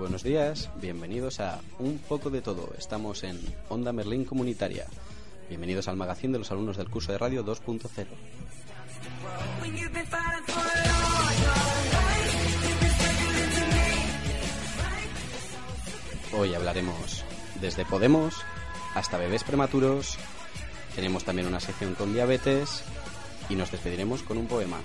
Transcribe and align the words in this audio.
Buenos 0.00 0.22
días, 0.22 0.70
bienvenidos 0.80 1.40
a 1.40 1.60
Un 1.78 1.98
poco 1.98 2.30
de 2.30 2.40
todo. 2.40 2.72
Estamos 2.78 3.22
en 3.22 3.38
Onda 3.68 3.92
Merlín 3.92 4.24
Comunitaria. 4.24 4.86
Bienvenidos 5.50 5.88
al 5.88 5.96
magazine 5.96 6.32
de 6.32 6.38
los 6.38 6.50
alumnos 6.50 6.78
del 6.78 6.88
curso 6.88 7.12
de 7.12 7.18
radio 7.18 7.44
2.0. 7.44 8.06
Hoy 16.32 16.54
hablaremos 16.54 17.22
desde 17.60 17.84
Podemos 17.84 18.36
hasta 18.94 19.18
bebés 19.18 19.44
prematuros. 19.44 20.16
Tenemos 20.94 21.24
también 21.24 21.46
una 21.46 21.60
sección 21.60 21.94
con 21.94 22.14
diabetes 22.14 22.84
y 23.50 23.54
nos 23.54 23.70
despediremos 23.70 24.22
con 24.22 24.38
un 24.38 24.46
poema. 24.46 24.78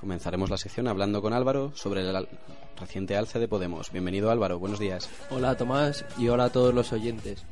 Comenzaremos 0.00 0.48
la 0.48 0.56
sección 0.56 0.88
hablando 0.88 1.20
con 1.20 1.34
Álvaro 1.34 1.72
sobre 1.74 2.00
el 2.00 2.16
al- 2.16 2.28
reciente 2.80 3.18
alce 3.18 3.38
de 3.38 3.48
Podemos. 3.48 3.92
Bienvenido 3.92 4.30
Álvaro, 4.30 4.58
buenos 4.58 4.78
días. 4.78 5.10
Hola 5.30 5.56
Tomás 5.58 6.06
y 6.16 6.28
hola 6.28 6.44
a 6.44 6.50
todos 6.50 6.72
los 6.72 6.90
oyentes. 6.94 7.44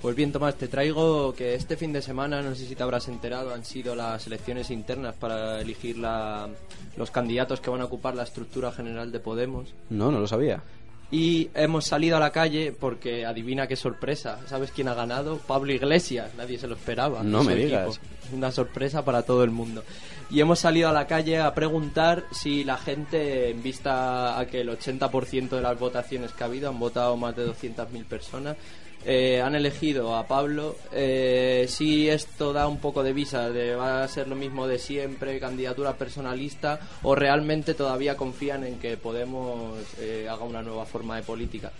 Pues 0.00 0.16
bien 0.16 0.32
Tomás, 0.32 0.54
te 0.54 0.66
traigo 0.66 1.34
que 1.34 1.54
este 1.54 1.76
fin 1.76 1.92
de 1.92 2.00
semana, 2.00 2.40
no 2.40 2.54
sé 2.54 2.64
si 2.66 2.74
te 2.74 2.82
habrás 2.82 3.06
enterado, 3.08 3.52
han 3.52 3.66
sido 3.66 3.94
las 3.94 4.26
elecciones 4.26 4.70
internas 4.70 5.14
para 5.16 5.60
elegir 5.60 5.98
la- 5.98 6.48
los 6.96 7.10
candidatos 7.10 7.60
que 7.60 7.68
van 7.68 7.82
a 7.82 7.84
ocupar 7.84 8.14
la 8.14 8.22
estructura 8.22 8.72
general 8.72 9.12
de 9.12 9.20
Podemos. 9.20 9.74
No, 9.90 10.10
no 10.10 10.20
lo 10.20 10.26
sabía. 10.26 10.62
Y 11.10 11.50
hemos 11.54 11.86
salido 11.86 12.16
a 12.16 12.20
la 12.20 12.30
calle 12.30 12.72
porque 12.78 13.26
adivina 13.26 13.66
qué 13.66 13.74
sorpresa. 13.74 14.38
¿Sabes 14.46 14.70
quién 14.70 14.88
ha 14.88 14.94
ganado? 14.94 15.38
Pablo 15.38 15.72
Iglesias. 15.72 16.32
Nadie 16.36 16.58
se 16.58 16.68
lo 16.68 16.74
esperaba. 16.74 17.22
No 17.24 17.42
me 17.42 17.54
equipo. 17.54 17.66
digas. 17.66 18.00
Una 18.32 18.52
sorpresa 18.52 19.04
para 19.04 19.22
todo 19.22 19.42
el 19.42 19.50
mundo. 19.50 19.82
Y 20.30 20.40
hemos 20.40 20.60
salido 20.60 20.88
a 20.88 20.92
la 20.92 21.08
calle 21.08 21.40
a 21.40 21.52
preguntar 21.52 22.24
si 22.30 22.62
la 22.62 22.76
gente, 22.76 23.50
en 23.50 23.60
vista 23.60 24.38
a 24.38 24.46
que 24.46 24.60
el 24.60 24.68
80% 24.68 25.48
de 25.48 25.60
las 25.60 25.76
votaciones 25.76 26.30
que 26.32 26.44
ha 26.44 26.46
habido, 26.46 26.68
han 26.68 26.78
votado 26.78 27.16
más 27.16 27.34
de 27.34 27.48
200.000 27.48 28.04
personas, 28.04 28.56
eh, 29.04 29.40
han 29.40 29.54
elegido 29.54 30.14
a 30.14 30.26
Pablo. 30.26 30.76
Eh, 30.92 31.66
si 31.68 32.08
esto 32.08 32.52
da 32.52 32.68
un 32.68 32.78
poco 32.78 33.02
de 33.02 33.12
visa 33.12 33.50
de 33.50 33.74
va 33.74 34.02
a 34.02 34.08
ser 34.08 34.28
lo 34.28 34.36
mismo 34.36 34.66
de 34.66 34.78
siempre, 34.78 35.40
candidatura 35.40 35.94
personalista, 35.94 36.80
o 37.02 37.14
realmente 37.14 37.74
todavía 37.74 38.16
confían 38.16 38.64
en 38.64 38.78
que 38.78 38.96
Podemos 39.00 39.78
eh, 39.98 40.28
haga 40.28 40.44
una 40.44 40.62
nueva 40.62 40.84
forma 40.84 41.16
de 41.16 41.22
política. 41.22 41.72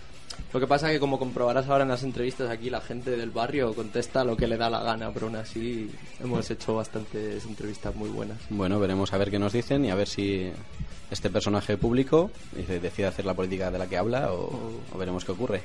Lo 0.53 0.59
que 0.59 0.67
pasa 0.67 0.91
que, 0.91 0.99
como 0.99 1.19
comprobarás 1.19 1.69
ahora 1.69 1.85
en 1.85 1.91
las 1.91 2.03
entrevistas 2.03 2.51
aquí, 2.51 2.71
la 2.71 2.81
gente 2.81 3.11
del 3.11 3.31
barrio 3.31 3.75
contesta 3.75 4.25
lo 4.25 4.37
que 4.37 4.47
le 4.47 4.57
da 4.57 4.71
la 4.71 4.83
gana, 4.83 5.13
pero 5.13 5.27
aún 5.27 5.37
así 5.37 5.91
hemos 6.19 6.51
hecho 6.51 6.75
bastantes 6.75 7.45
entrevistas 7.45 7.95
muy 7.95 8.09
buenas. 8.09 8.39
Bueno, 8.49 8.81
veremos 8.81 9.13
a 9.13 9.19
ver 9.19 9.31
qué 9.31 9.39
nos 9.39 9.53
dicen 9.53 9.85
y 9.85 9.91
a 9.91 9.95
ver 9.95 10.09
si 10.09 10.51
este 11.11 11.31
personaje 11.31 11.77
público 11.77 12.31
decide 12.53 13.07
hacer 13.07 13.27
la 13.27 13.35
política 13.35 13.71
de 13.71 13.79
la 13.79 13.87
que 13.87 13.99
habla 13.99 14.33
o, 14.33 14.81
o 14.93 14.99
veremos 14.99 15.25
qué 15.25 15.33
ocurre. 15.33 15.63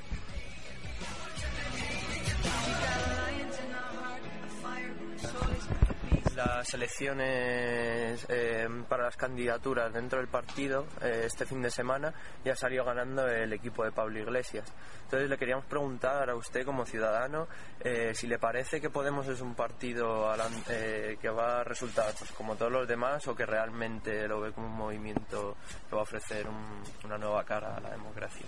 Las 6.66 6.74
elecciones 6.74 8.26
eh, 8.28 8.68
para 8.90 9.04
las 9.04 9.16
candidaturas 9.16 9.94
dentro 9.94 10.18
del 10.18 10.28
partido 10.28 10.88
eh, 11.02 11.24
este 11.26 11.46
fin 11.46 11.62
de 11.62 11.70
semana 11.70 12.12
ya 12.44 12.56
salió 12.56 12.84
ganando 12.84 13.28
el 13.28 13.54
equipo 13.54 13.84
de 13.84 13.92
Pablo 13.92 14.18
Iglesias. 14.20 14.66
Entonces 15.04 15.30
le 15.30 15.38
queríamos 15.38 15.66
preguntar 15.66 16.28
a 16.28 16.36
usted 16.36 16.66
como 16.66 16.84
ciudadano 16.86 17.48
eh, 17.82 18.14
si 18.16 18.26
le 18.26 18.40
parece 18.40 18.82
que 18.82 18.90
Podemos 18.96 19.28
es 19.28 19.42
un 19.42 19.54
partido 19.54 20.32
alan- 20.32 20.64
eh, 20.70 21.18
que 21.22 21.30
va 21.30 21.60
a 21.60 21.64
resultar 21.64 22.12
pues, 22.18 22.32
como 22.32 22.56
todos 22.56 22.72
los 22.72 22.88
demás 22.88 23.28
o 23.28 23.36
que 23.36 23.46
realmente 23.46 24.28
lo 24.28 24.42
ve 24.42 24.52
como 24.52 24.66
un 24.68 24.76
movimiento 24.76 25.58
que 25.88 25.96
va 25.96 26.00
a 26.02 26.04
ofrecer 26.04 26.48
un- 26.48 26.82
una 27.06 27.18
nueva 27.20 27.44
cara 27.44 27.76
a 27.76 27.80
la 27.80 27.92
democracia. 27.92 28.46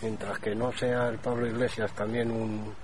mientras 0.00 0.38
que 0.40 0.54
no 0.56 0.72
sea 0.72 1.08
el 1.08 1.18
Pablo 1.18 1.46
Iglesias 1.46 1.92
también 1.92 2.30
un, 2.32 2.74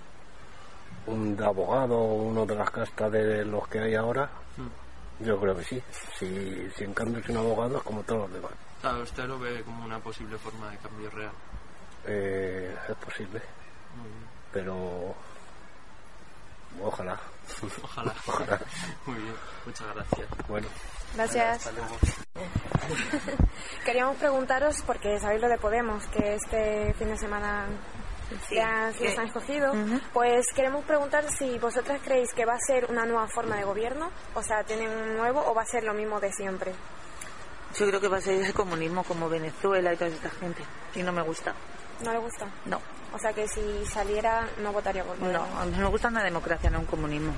un 1.09 1.41
abogado 1.43 1.97
o 1.97 2.15
uno 2.15 2.47
de 2.47 2.55
las 2.55 2.71
castas 2.71 3.11
de 3.13 3.45
los 3.45 3.67
que 3.69 3.81
hay 3.81 3.95
ahora, 3.95 4.29
yo 5.21 5.39
creo 5.41 5.57
que 5.57 5.65
sí. 5.65 5.83
Si, 6.19 6.71
si 6.77 6.85
en 6.85 6.95
cambio 6.95 7.21
es 7.21 7.29
un 7.29 7.39
abogado 7.39 7.79
es 7.79 7.83
como 7.83 8.03
todos 8.03 8.23
los 8.23 8.33
demás. 8.33 8.53
¿Usted 9.03 9.25
lo 9.25 9.39
ve 9.39 9.63
como 9.65 9.85
una 9.85 9.99
posible 9.99 10.39
forma 10.39 10.71
de 10.71 10.77
cambio 10.79 11.11
real? 11.11 11.33
Eh, 12.07 12.75
es 12.89 12.97
posible, 12.97 13.43
pero 14.53 15.15
ojalá. 16.83 17.19
Ojalá. 17.83 18.15
Ojalá. 18.27 18.61
Muy 19.07 19.17
bien, 19.17 19.35
muchas 19.65 19.95
gracias. 19.95 20.29
Bueno, 20.49 20.69
Gracias. 21.15 21.71
Queríamos 23.85 24.17
preguntaros, 24.17 24.83
porque 24.87 25.19
sabéis 25.19 25.41
lo 25.41 25.49
de 25.49 25.59
Podemos, 25.59 26.07
que 26.09 26.35
este 26.35 26.95
fin 26.95 27.09
de 27.09 27.17
semana 27.17 27.67
ya 28.51 28.93
los 29.01 29.19
han 29.19 29.27
escogido, 29.27 29.75
pues 30.13 30.47
queremos 30.55 30.85
preguntar 30.85 31.25
si 31.31 31.59
vosotras 31.59 32.01
creéis 32.05 32.33
que 32.33 32.45
va 32.45 32.55
a 32.55 32.61
ser 32.61 32.87
una 32.91 33.07
nueva 33.07 33.29
forma 33.29 33.57
de 33.57 33.65
gobierno, 33.65 34.11
o 34.35 34.43
sea, 34.43 34.65
tienen 34.65 34.91
un 34.91 35.17
nuevo 35.17 35.45
o 35.47 35.55
va 35.55 35.63
a 35.63 35.67
ser 35.67 35.85
lo 35.85 35.95
mismo 35.95 36.21
de 36.21 36.33
siempre. 36.33 36.73
Yo 37.77 37.87
creo 37.87 38.01
que 38.01 38.09
va 38.09 38.17
a 38.17 38.21
ser 38.21 38.45
el 38.45 38.55
comunismo 38.55 39.05
como 39.05 39.29
Venezuela 39.29 39.93
y 39.93 39.97
toda 39.97 40.11
esta 40.11 40.31
gente. 40.31 40.63
Y 40.95 41.03
no 41.03 41.13
me 41.13 41.23
gusta. 41.23 41.55
¿No 42.03 42.13
le 42.13 42.19
gusta? 42.19 42.47
No, 42.65 42.81
O 43.13 43.19
sea, 43.19 43.33
que 43.33 43.47
si 43.49 43.85
saliera 43.87 44.49
no 44.63 44.73
votaría 44.73 45.05
por 45.05 45.19
no. 45.19 45.47
Mí 45.67 45.77
me 45.77 45.87
gusta 45.87 46.09
una 46.09 46.23
democracia, 46.23 46.71
no 46.71 46.81
un 46.81 46.87
comunismo. 46.87 47.35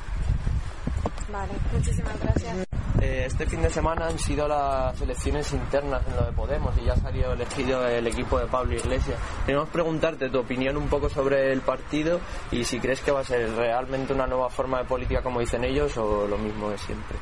Vale, 1.32 1.52
muchísimas 1.72 2.20
gracias. 2.20 2.66
Eh, 3.00 3.24
este 3.26 3.46
fin 3.46 3.62
de 3.62 3.70
semana 3.70 4.06
han 4.06 4.18
sido 4.18 4.48
las 4.48 5.00
elecciones 5.00 5.52
internas 5.52 6.02
en 6.06 6.16
lo 6.16 6.26
de 6.26 6.32
Podemos 6.32 6.76
y 6.76 6.84
ya 6.84 6.94
ha 6.94 6.96
salido 6.96 7.32
elegido 7.32 7.86
el 7.86 8.06
equipo 8.06 8.38
de 8.38 8.46
Pablo 8.46 8.74
Iglesias. 8.74 9.18
Queremos 9.46 9.68
preguntarte 9.68 10.28
tu 10.28 10.40
opinión 10.40 10.76
un 10.76 10.88
poco 10.88 11.08
sobre 11.08 11.52
el 11.52 11.60
partido 11.60 12.20
y 12.50 12.64
si 12.64 12.80
crees 12.80 13.00
que 13.00 13.12
va 13.12 13.20
a 13.20 13.24
ser 13.24 13.50
realmente 13.54 14.12
una 14.12 14.26
nueva 14.26 14.50
forma 14.50 14.78
de 14.78 14.84
política 14.84 15.22
como 15.22 15.40
dicen 15.40 15.64
ellos 15.64 15.96
o 15.96 16.26
lo 16.26 16.36
mismo 16.36 16.70
de 16.70 16.78
siempre. 16.78 17.16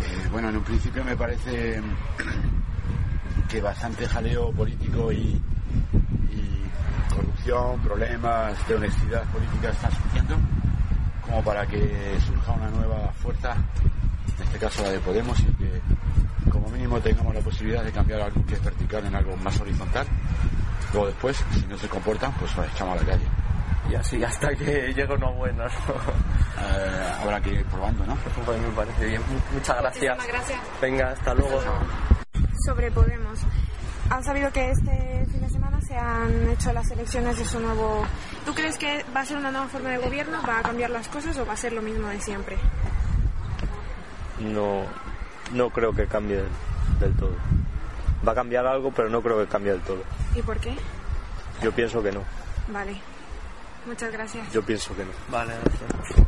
Eh, 0.00 0.28
bueno, 0.32 0.48
en 0.48 0.56
un 0.56 0.64
principio 0.64 1.04
me 1.04 1.16
parece 1.16 1.80
que 3.48 3.60
bastante 3.60 4.08
jaleo 4.08 4.50
político 4.52 5.12
y, 5.12 5.40
y 6.30 7.14
corrupción, 7.14 7.78
problemas 7.82 8.66
de 8.66 8.74
honestidad 8.74 9.22
política 9.30 9.68
están 9.68 9.92
surgiendo 9.92 10.36
como 11.24 11.42
para 11.42 11.66
que 11.66 12.18
surja 12.26 12.52
una 12.52 12.68
nueva 12.70 13.12
fuerza, 13.22 13.54
en 14.38 14.44
este 14.44 14.58
caso 14.58 14.82
la 14.82 14.90
de 14.90 14.98
Podemos, 15.00 15.38
y 15.40 15.44
que 15.54 15.80
como 16.50 16.68
mínimo 16.68 17.00
tengamos 17.00 17.34
la 17.34 17.40
posibilidad 17.40 17.82
de 17.84 17.92
cambiar 17.92 18.20
algo 18.22 18.44
que 18.46 18.54
es 18.54 18.62
vertical 18.64 19.06
en 19.06 19.14
algo 19.14 19.36
más 19.36 19.58
horizontal. 19.60 20.06
Luego 20.92 21.06
después, 21.08 21.44
si 21.54 21.66
no 21.66 21.78
se 21.78 21.88
comportan, 21.88 22.32
pues 22.34 22.54
los 22.56 22.66
echamos 22.66 22.98
a 22.98 23.04
la 23.04 23.10
calle. 23.12 23.24
Y 23.90 23.94
así 23.94 24.22
hasta 24.22 24.54
que 24.54 24.92
llegue 24.94 25.14
uno 25.14 25.32
bueno. 25.34 25.64
¿no? 25.64 25.70
Eh, 25.70 27.12
habrá 27.22 27.40
que 27.40 27.50
ir 27.54 27.64
probando, 27.66 28.04
¿no? 28.06 28.14
Pues 28.44 28.60
me 28.60 28.68
parece 28.68 29.06
bien. 29.06 29.20
Mu- 29.22 29.54
Muchas 29.58 29.78
gracias. 29.80 30.26
Gracias. 30.26 30.60
Venga, 30.80 31.10
hasta 31.10 31.34
luego. 31.34 31.60
Sobre 32.66 32.90
Podemos. 32.90 33.38
Han 34.10 34.22
sabido 34.22 34.50
que 34.52 34.70
este 34.70 35.26
fin 35.30 35.40
de 35.40 35.48
semana 35.50 35.80
se 35.80 35.96
han 35.96 36.50
hecho 36.50 36.72
las 36.72 36.90
elecciones 36.90 37.38
de 37.38 37.44
su 37.44 37.58
nuevo... 37.60 38.04
¿Tú 38.44 38.54
crees 38.54 38.76
que 38.76 39.04
va 39.14 39.20
a 39.20 39.24
ser 39.24 39.36
una 39.36 39.50
nueva 39.50 39.68
forma 39.68 39.90
de 39.90 39.98
gobierno? 39.98 40.40
¿Va 40.48 40.58
a 40.58 40.62
cambiar 40.62 40.90
las 40.90 41.08
cosas 41.08 41.36
o 41.38 41.46
va 41.46 41.52
a 41.52 41.56
ser 41.56 41.72
lo 41.72 41.82
mismo 41.82 42.08
de 42.08 42.20
siempre? 42.20 42.56
no, 44.42 44.84
no 45.52 45.70
creo 45.70 45.92
que 45.92 46.06
cambie 46.06 46.36
del, 46.36 46.48
del 47.00 47.14
todo. 47.16 47.34
Va 48.26 48.32
a 48.32 48.34
cambiar 48.34 48.66
algo, 48.66 48.92
pero 48.92 49.08
no 49.08 49.22
creo 49.22 49.38
que 49.38 49.46
cambie 49.46 49.72
del 49.72 49.80
todo. 49.82 50.02
¿Y 50.34 50.42
por 50.42 50.58
qué? 50.58 50.74
Yo 51.62 51.72
pienso 51.72 52.02
que 52.02 52.12
no. 52.12 52.22
Vale. 52.68 52.96
Muchas 53.86 54.12
gracias. 54.12 54.50
Yo 54.52 54.62
pienso 54.62 54.94
que 54.94 55.04
no. 55.04 55.10
Vale, 55.28 55.54
gracias. 55.64 56.26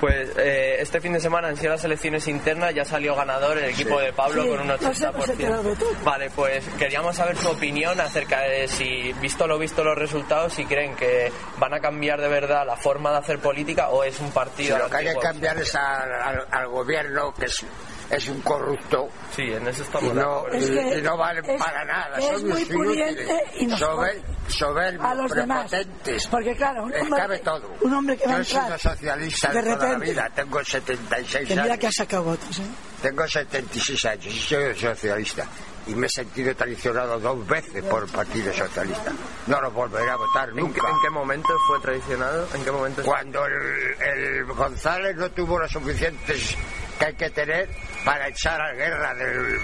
Pues 0.00 0.30
eh, 0.38 0.76
este 0.80 1.00
fin 1.00 1.12
de 1.12 1.20
semana 1.20 1.48
han 1.48 1.56
sido 1.58 1.72
las 1.72 1.84
elecciones 1.84 2.26
internas, 2.26 2.74
ya 2.74 2.84
salió 2.86 3.14
ganador 3.14 3.58
el 3.58 3.66
equipo 3.70 3.98
Sí. 4.00 4.06
de 4.06 4.12
Pablo 4.14 4.42
Sí, 4.44 4.48
con 4.48 4.60
un 4.60 4.68
lo 4.68 4.78
sé, 4.78 4.86
pues 4.86 4.96
he 4.96 5.02
80%. 5.12 5.30
enterado 5.32 5.74
todo. 5.74 5.90
Vale, 6.04 6.30
pues 6.30 6.64
queríamos 6.78 7.16
saber 7.16 7.36
su 7.36 7.48
opinión 7.48 8.00
acerca 8.00 8.40
de 8.40 8.66
si, 8.66 9.12
visto 9.20 9.46
lo 9.46 9.58
visto 9.58 9.84
los 9.84 9.98
resultados, 9.98 10.54
si 10.54 10.64
creen 10.64 10.96
que 10.96 11.30
van 11.58 11.74
a 11.74 11.80
cambiar 11.80 12.20
de 12.20 12.28
verdad 12.28 12.64
la 12.66 12.76
forma 12.76 13.10
de 13.12 13.18
hacer 13.18 13.38
política 13.40 13.90
o 13.90 14.02
es 14.02 14.18
un 14.20 14.28
Si 14.28 14.32
partido... 14.32 14.78
lo 14.78 14.88
que 14.88 14.96
hay 14.96 15.06
que 15.14 15.20
cambiar 15.20 15.58
es 15.58 15.74
al, 15.74 16.12
al- 16.12 16.46
al 16.50 16.68
gobierno, 16.68 17.34
que 17.34 17.44
es, 17.46 17.62
es 18.10 18.28
un 18.28 18.40
corrupto. 18.42 19.08
Sí, 19.34 19.42
en 19.52 19.66
eso 19.68 19.82
Y 19.82 19.84
estamos 19.84 20.14
de 20.14 20.20
no. 20.20 20.46
Es 20.48 20.68
y- 20.68 20.72
que 20.74 20.98
y 20.98 21.02
no 21.02 21.16
valen 21.16 21.44
es- 21.48 21.62
para 21.62 21.84
nada, 21.84 22.18
es 22.18 22.24
son 22.24 22.48
muy 22.48 22.64
pudiente 22.64 23.44
y 23.58 23.66
nos 23.66 23.80
sober- 23.80 24.22
soberbios, 24.48 25.04
a 25.04 25.14
los 25.14 25.30
demás. 25.32 25.70
prepotentes. 25.70 26.26
Porque 26.26 26.56
claro, 26.56 26.84
un 26.84 26.94
hombre, 26.94 27.10
cabe 27.20 27.38
todo. 27.38 27.74
un 27.82 27.94
hombre 27.94 28.16
que 28.16 28.26
va 28.26 28.32
a 28.34 28.36
Yo 28.36 28.42
he 28.42 28.44
sido 28.44 28.78
socialista 28.78 29.48
de 29.52 29.62
de 29.62 29.62
toda 29.62 29.76
la 29.76 29.84
repente, 29.94 30.10
vida, 30.10 30.30
tengo 30.34 30.64
76 30.64 31.48
que 31.48 31.54
mira 31.54 31.64
años. 31.64 31.78
que 31.78 31.86
ha 31.86 31.92
sacado 31.92 32.22
votos, 32.24 32.58
¿eh? 32.58 32.62
Tengo 33.02 33.26
76 33.28 34.04
años 34.04 34.26
y 34.26 34.38
soy 34.40 34.74
socialista. 34.74 35.46
Y 35.90 35.94
me 35.96 36.06
he 36.06 36.10
sentido 36.10 36.54
traicionado 36.54 37.18
dos 37.18 37.46
veces 37.46 37.82
por 37.84 38.04
el 38.04 38.08
Partido 38.10 38.52
Socialista. 38.54 39.12
No 39.46 39.60
lo 39.60 39.70
volveré 39.72 40.08
a 40.10 40.16
votar 40.16 40.48
¿En 40.50 40.54
qué, 40.56 40.60
nunca. 40.62 40.88
en 40.88 40.96
qué 41.02 41.10
momento 41.10 41.48
fue 41.66 41.80
traicionado? 41.80 42.46
¿En 42.54 42.64
qué 42.64 42.70
momento? 42.70 43.02
Cuando 43.02 43.44
el, 43.46 43.96
el 44.00 44.44
González 44.44 45.16
no 45.16 45.30
tuvo 45.30 45.58
los 45.58 45.70
suficientes 45.70 46.56
que 46.98 47.04
hay 47.06 47.14
que 47.14 47.30
tener 47.30 47.68
para 48.04 48.28
echar 48.28 48.60
a 48.60 48.72
guerra 48.74 49.14
del, 49.14 49.58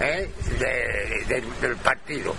¿eh? 0.00 0.30
de- 0.58 1.24
del- 1.34 1.60
del 1.60 1.76
partido. 1.76 2.34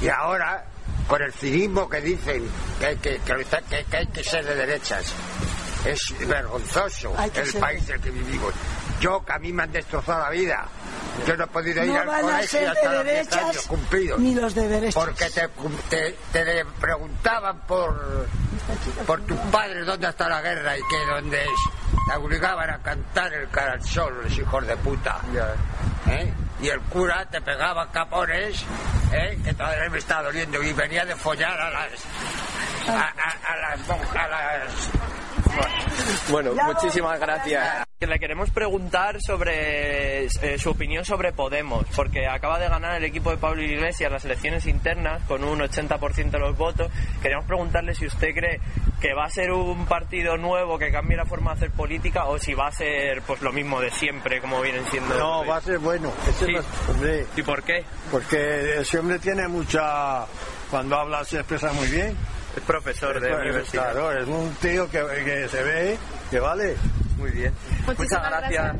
Y 0.00 0.08
ahora, 0.08 0.64
con 1.08 1.22
el 1.22 1.32
cinismo 1.32 1.88
que 1.88 2.00
dicen 2.00 2.48
que 2.80 2.86
hay 2.86 2.96
que, 2.96 3.18
que, 3.20 3.96
hay 3.96 4.06
que 4.08 4.24
ser 4.24 4.44
de 4.44 4.54
derechas, 4.54 5.12
es 5.84 6.00
vergonzoso 6.26 7.14
el 7.34 7.46
ser. 7.46 7.60
país 7.60 7.88
en 7.88 7.94
el 7.96 8.00
que 8.02 8.10
vivimos. 8.10 8.52
Yo, 9.00 9.24
que 9.24 9.32
a 9.32 9.38
mí 9.38 9.52
me 9.52 9.62
han 9.62 9.70
destrozado 9.72 10.22
la 10.24 10.30
vida, 10.30 10.66
yo 11.26 11.36
no 11.36 11.44
he 11.44 11.46
podido 11.48 11.84
ir 11.84 11.92
No 11.92 12.00
al 12.00 12.06
van 12.06 12.18
a 12.18 12.20
colegio 12.22 12.48
ser 12.48 12.68
hasta 12.68 12.88
de 12.90 12.94
los 12.96 13.04
10 13.04 13.14
derechas 13.16 13.44
años 13.44 13.66
cumplidos. 13.66 14.18
ni 14.20 14.34
los 14.34 14.54
de 14.54 14.68
derechas. 14.68 14.94
Porque 14.94 15.30
te, 15.30 15.48
te, 15.90 16.16
te 16.32 16.64
preguntaban 16.80 17.60
por, 17.66 18.26
por 19.06 19.20
tus 19.22 19.38
padres 19.52 19.86
dónde 19.86 20.08
está 20.08 20.28
la 20.28 20.40
guerra 20.40 20.76
y 20.76 20.80
que 20.82 21.06
dónde 21.14 21.42
es. 21.44 21.50
Te 22.10 22.16
obligaban 22.18 22.70
a 22.70 22.78
cantar 22.82 23.32
el 23.34 23.48
cara 23.50 23.72
al 23.72 23.82
sol, 23.84 24.20
los 24.22 24.38
hijos 24.38 24.66
de 24.66 24.76
puta. 24.78 25.20
¿Eh? 26.08 26.32
Y 26.60 26.68
el 26.68 26.80
cura 26.82 27.24
te 27.30 27.40
pegaba 27.40 27.90
capones, 27.92 28.64
¿eh? 29.12 29.38
que 29.44 29.52
todavía 29.54 29.88
me 29.90 29.98
está 29.98 30.22
doliendo, 30.22 30.62
y 30.62 30.72
venía 30.72 31.04
de 31.04 31.14
follar 31.14 31.60
a 31.60 31.70
las. 31.70 31.90
a, 32.88 33.00
a- 33.00 33.52
a 33.52 33.56
las 33.76 33.86
monjas, 33.86 34.16
a 34.16 34.28
las. 34.58 34.90
Bueno, 36.30 36.52
muchísimas 36.64 37.18
gracias. 37.20 37.87
Le 38.00 38.20
queremos 38.20 38.50
preguntar 38.50 39.16
sobre 39.20 40.26
eh, 40.26 40.56
su 40.56 40.70
opinión 40.70 41.04
sobre 41.04 41.32
Podemos, 41.32 41.84
porque 41.96 42.28
acaba 42.28 42.60
de 42.60 42.68
ganar 42.68 42.96
el 42.96 43.02
equipo 43.04 43.32
de 43.32 43.38
Pablo 43.38 43.60
Iglesias 43.60 44.12
las 44.12 44.24
elecciones 44.24 44.66
internas 44.66 45.20
con 45.26 45.42
un 45.42 45.58
80% 45.58 46.30
de 46.30 46.38
los 46.38 46.56
votos. 46.56 46.92
Queríamos 47.20 47.46
preguntarle 47.46 47.96
si 47.96 48.06
usted 48.06 48.28
cree 48.36 48.60
que 49.00 49.14
va 49.14 49.24
a 49.24 49.30
ser 49.30 49.50
un 49.50 49.84
partido 49.86 50.36
nuevo 50.36 50.78
que 50.78 50.92
cambie 50.92 51.16
la 51.16 51.26
forma 51.26 51.50
de 51.50 51.56
hacer 51.56 51.70
política 51.72 52.26
o 52.26 52.38
si 52.38 52.54
va 52.54 52.68
a 52.68 52.72
ser 52.72 53.20
pues 53.22 53.42
lo 53.42 53.50
mismo 53.52 53.80
de 53.80 53.90
siempre, 53.90 54.40
como 54.40 54.60
vienen 54.60 54.84
siendo. 54.92 55.18
No, 55.18 55.44
va 55.44 55.56
a 55.56 55.60
ser 55.60 55.80
bueno. 55.80 56.12
Ese 56.28 56.46
Sí. 56.46 56.54
hombre, 56.92 57.26
¿Y 57.36 57.42
por 57.42 57.64
qué? 57.64 57.82
porque 58.12 58.78
ese 58.78 58.96
hombre 59.00 59.18
tiene 59.18 59.48
mucha... 59.48 60.24
Cuando 60.70 60.94
habla 60.96 61.24
se 61.24 61.38
expresa 61.38 61.72
muy 61.72 61.88
bien. 61.88 62.16
Es 62.56 62.62
profesor 62.62 63.18
de 63.18 63.28
Pues, 63.28 63.40
universidad. 63.40 63.90
Claro, 63.90 64.12
es 64.12 64.28
un 64.28 64.54
tío 64.62 64.88
que, 64.88 65.00
que 65.24 65.48
se 65.48 65.62
ve 65.64 65.98
que 66.30 66.38
vale. 66.38 66.76
Muy 67.18 67.30
bien. 67.32 67.52
Muchas 67.86 68.22
gracias. 68.22 68.76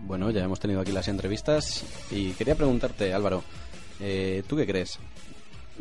Bueno, 0.00 0.30
ya 0.30 0.44
hemos 0.44 0.60
tenido 0.60 0.80
aquí 0.80 0.92
las 0.92 1.08
entrevistas 1.08 1.84
y 2.10 2.32
quería 2.32 2.54
preguntarte, 2.54 3.12
Álvaro, 3.12 3.42
eh, 4.00 4.42
¿tú 4.46 4.56
qué 4.56 4.66
crees? 4.66 4.98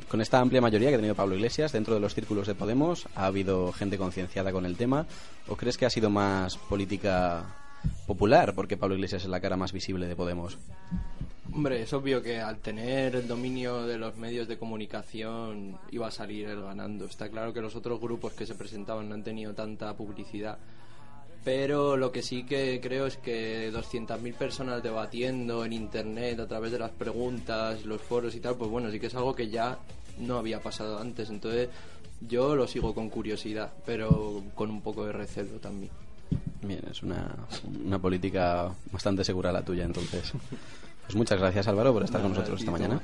Con 0.07 0.21
esta 0.21 0.39
amplia 0.39 0.61
mayoría 0.61 0.89
que 0.89 0.95
ha 0.95 0.97
tenido 0.97 1.13
Pablo 1.13 1.35
Iglesias 1.35 1.71
dentro 1.71 1.93
de 1.93 1.99
los 1.99 2.15
círculos 2.15 2.47
de 2.47 2.55
Podemos, 2.55 3.07
¿ha 3.15 3.25
habido 3.25 3.71
gente 3.73 3.97
concienciada 3.97 4.51
con 4.51 4.65
el 4.65 4.75
tema? 4.75 5.05
¿O 5.47 5.55
crees 5.55 5.77
que 5.77 5.85
ha 5.85 5.89
sido 5.89 6.09
más 6.09 6.57
política 6.57 7.62
popular 8.07 8.53
porque 8.53 8.77
Pablo 8.77 8.95
Iglesias 8.95 9.23
es 9.23 9.29
la 9.29 9.39
cara 9.39 9.57
más 9.57 9.71
visible 9.71 10.07
de 10.07 10.15
Podemos? 10.15 10.57
Hombre, 11.55 11.83
es 11.83 11.93
obvio 11.93 12.23
que 12.23 12.39
al 12.39 12.57
tener 12.57 13.15
el 13.15 13.27
dominio 13.27 13.83
de 13.85 13.99
los 13.99 14.17
medios 14.17 14.47
de 14.47 14.57
comunicación 14.57 15.77
iba 15.91 16.07
a 16.07 16.11
salir 16.11 16.47
él 16.47 16.63
ganando. 16.63 17.05
Está 17.05 17.29
claro 17.29 17.53
que 17.53 17.61
los 17.61 17.75
otros 17.75 18.01
grupos 18.01 18.33
que 18.33 18.47
se 18.47 18.55
presentaban 18.55 19.07
no 19.07 19.13
han 19.13 19.23
tenido 19.23 19.53
tanta 19.53 19.95
publicidad. 19.95 20.57
Pero 21.43 21.95
lo 21.95 22.11
que 22.11 22.23
sí 22.23 22.43
que 22.43 22.79
creo 22.81 23.05
es 23.05 23.17
que 23.17 23.71
200.000 23.71 24.33
personas 24.33 24.81
debatiendo 24.81 25.63
en 25.63 25.73
internet 25.73 26.39
a 26.39 26.47
través 26.47 26.71
de 26.71 26.79
las 26.79 26.91
preguntas, 26.91 27.85
los 27.85 28.01
foros 28.01 28.33
y 28.33 28.39
tal, 28.39 28.55
pues 28.55 28.71
bueno, 28.71 28.89
sí 28.89 28.99
que 28.99 29.07
es 29.07 29.15
algo 29.15 29.35
que 29.35 29.49
ya 29.49 29.77
no 30.17 30.37
había 30.37 30.59
pasado 30.59 30.97
antes. 30.97 31.29
Entonces 31.29 31.69
yo 32.21 32.55
lo 32.55 32.67
sigo 32.67 32.95
con 32.95 33.09
curiosidad, 33.09 33.71
pero 33.85 34.41
con 34.55 34.71
un 34.71 34.81
poco 34.81 35.05
de 35.05 35.11
recelo 35.11 35.59
también. 35.59 35.91
Bien, 36.63 36.81
es 36.89 37.03
una, 37.03 37.35
una 37.85 37.99
política 37.99 38.71
bastante 38.91 39.23
segura 39.23 39.51
la 39.51 39.63
tuya, 39.63 39.83
entonces. 39.83 40.31
Pues 41.03 41.15
muchas 41.15 41.37
gracias, 41.37 41.67
Álvaro, 41.67 41.91
por 41.91 42.03
estar 42.03 42.21
con 42.21 42.31
nosotros 42.31 42.61
esta 42.61 42.71
mañana. 42.71 43.01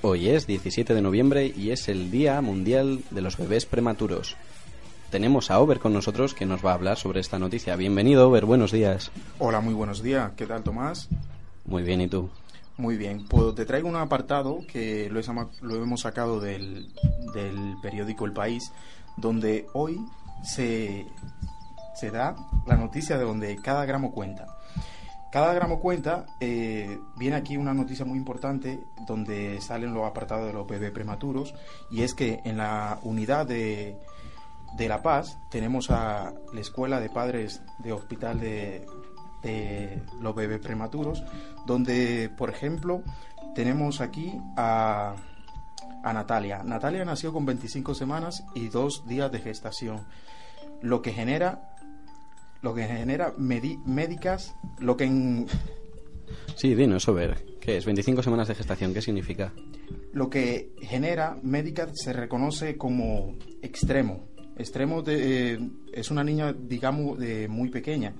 Hoy 0.00 0.28
es 0.28 0.46
17 0.46 0.94
de 0.94 1.02
noviembre 1.02 1.52
y 1.54 1.72
es 1.72 1.88
el 1.88 2.10
Día 2.10 2.40
Mundial 2.40 3.00
de 3.10 3.20
los 3.20 3.36
Bebés 3.36 3.66
Prematuros. 3.66 4.36
Tenemos 5.10 5.50
a 5.50 5.60
Over 5.60 5.80
con 5.80 5.92
nosotros 5.92 6.32
que 6.32 6.46
nos 6.46 6.64
va 6.64 6.70
a 6.70 6.74
hablar 6.74 6.96
sobre 6.96 7.20
esta 7.20 7.38
noticia. 7.38 7.76
Bienvenido, 7.76 8.28
Over, 8.28 8.46
buenos 8.46 8.72
días. 8.72 9.10
Hola, 9.38 9.60
muy 9.60 9.74
buenos 9.74 10.02
días. 10.02 10.32
¿Qué 10.36 10.46
tal, 10.46 10.62
Tomás? 10.62 11.08
Muy 11.66 11.82
bien, 11.82 12.00
¿y 12.00 12.08
tú? 12.08 12.28
Muy 12.78 12.96
bien. 12.96 13.26
Pues 13.26 13.54
te 13.54 13.64
traigo 13.64 13.88
un 13.88 13.96
apartado 13.96 14.58
que 14.70 15.08
lo, 15.10 15.20
hemos- 15.20 16.00
sacado 16.00 16.40
del, 16.40 16.92
del 17.34 17.76
periódico 17.82 18.24
El 18.26 18.32
País, 18.32 18.70
donde 19.16 19.66
hoy 19.72 19.98
se, 20.42 21.06
se 21.94 22.10
da 22.10 22.36
la 22.66 22.76
noticia 22.76 23.16
de 23.16 23.24
donde 23.24 23.56
cada 23.56 23.84
gramo 23.86 24.12
cuenta. 24.12 24.46
Cada 25.32 25.52
gramo 25.54 25.80
cuenta, 25.80 26.26
eh, 26.40 26.98
viene 27.16 27.36
aquí 27.36 27.56
una 27.56 27.74
noticia 27.74 28.04
muy 28.04 28.16
importante 28.18 28.78
donde 29.06 29.60
salen 29.60 29.92
los 29.92 30.04
apartados 30.06 30.46
de 30.46 30.52
los 30.52 30.66
bebés 30.66 30.92
prematuros 30.92 31.54
y 31.90 32.02
es 32.02 32.14
que 32.14 32.40
en 32.44 32.58
la 32.58 33.00
unidad 33.02 33.46
de, 33.46 33.98
de 34.76 34.88
La 34.88 35.02
Paz 35.02 35.38
tenemos 35.50 35.90
a 35.90 36.32
la 36.54 36.60
Escuela 36.60 37.00
de 37.00 37.10
Padres 37.10 37.60
de 37.78 37.92
Hospital 37.92 38.40
de, 38.40 38.86
los 40.20 40.34
Bebés 40.34 40.60
Prematuros, 40.60 41.22
donde, 41.66 42.30
por 42.36 42.50
ejemplo, 42.50 43.02
tenemos 43.54 44.00
aquí 44.00 44.32
a, 44.56 45.14
a 46.02 46.12
Natalia. 46.12 46.62
Natalia 46.64 47.04
nació 47.04 47.32
con 47.32 47.46
25 47.46 47.94
semanas 47.94 48.44
y 48.54 48.68
dos 48.68 49.06
días 49.06 49.30
de 49.32 49.38
gestación, 49.40 50.00
lo 50.82 51.02
que 51.02 51.12
genera 51.12 51.72
lo 52.62 52.74
que 52.74 52.84
genera 52.84 53.32
medi- 53.36 53.80
médicas, 53.84 54.56
lo 54.78 54.96
que 54.96 55.04
en, 55.04 55.46
Sí, 56.56 56.74
dinos, 56.74 57.06
Over. 57.08 57.44
¿Qué 57.60 57.76
es? 57.76 57.84
25 57.84 58.22
semanas 58.22 58.48
de 58.48 58.54
gestación, 58.54 58.92
¿qué 58.94 59.02
significa? 59.02 59.52
lo 60.12 60.30
que 60.30 60.72
genera 60.80 61.36
médica 61.42 61.88
se 61.92 62.10
reconoce 62.14 62.78
como 62.78 63.34
extremo. 63.60 64.24
Extremo 64.56 65.02
de, 65.02 65.52
eh, 65.54 65.70
es 65.92 66.10
una 66.10 66.24
niña, 66.24 66.54
digamos, 66.58 67.18
de 67.18 67.46
muy 67.48 67.68
pequeña, 67.68 68.14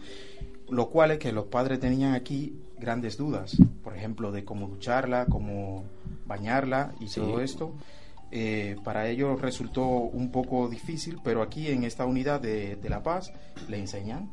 lo 0.69 0.89
cual 0.91 1.13
es 1.13 1.19
que 1.19 1.33
los 1.33 1.47
padres 1.47 1.81
tenían 1.81 2.15
aquí 2.15 2.59
grandes 2.79 3.17
dudas, 3.17 3.57
por 3.83 3.97
ejemplo, 3.97 4.33
de 4.33 4.45
cómo 4.45 4.69
ducharla, 4.69 5.27
cómo 5.27 5.85
bañarla 6.27 6.95
y 7.01 7.09
Sí. 7.09 7.21
todo 7.21 7.41
esto. 7.41 7.75
Eh, 8.33 8.77
para 8.85 9.09
ellos 9.09 9.41
resultó 9.41 9.87
un 9.87 10.31
poco 10.33 10.69
difícil, 10.69 11.19
pero 11.23 11.43
aquí 11.43 11.69
en 11.69 11.85
esta 11.85 12.05
unidad 12.05 12.41
de, 12.41 12.77
de 12.77 12.89
La 12.91 13.03
Paz 13.03 13.33
le 13.69 13.79
enseñan. 13.79 14.29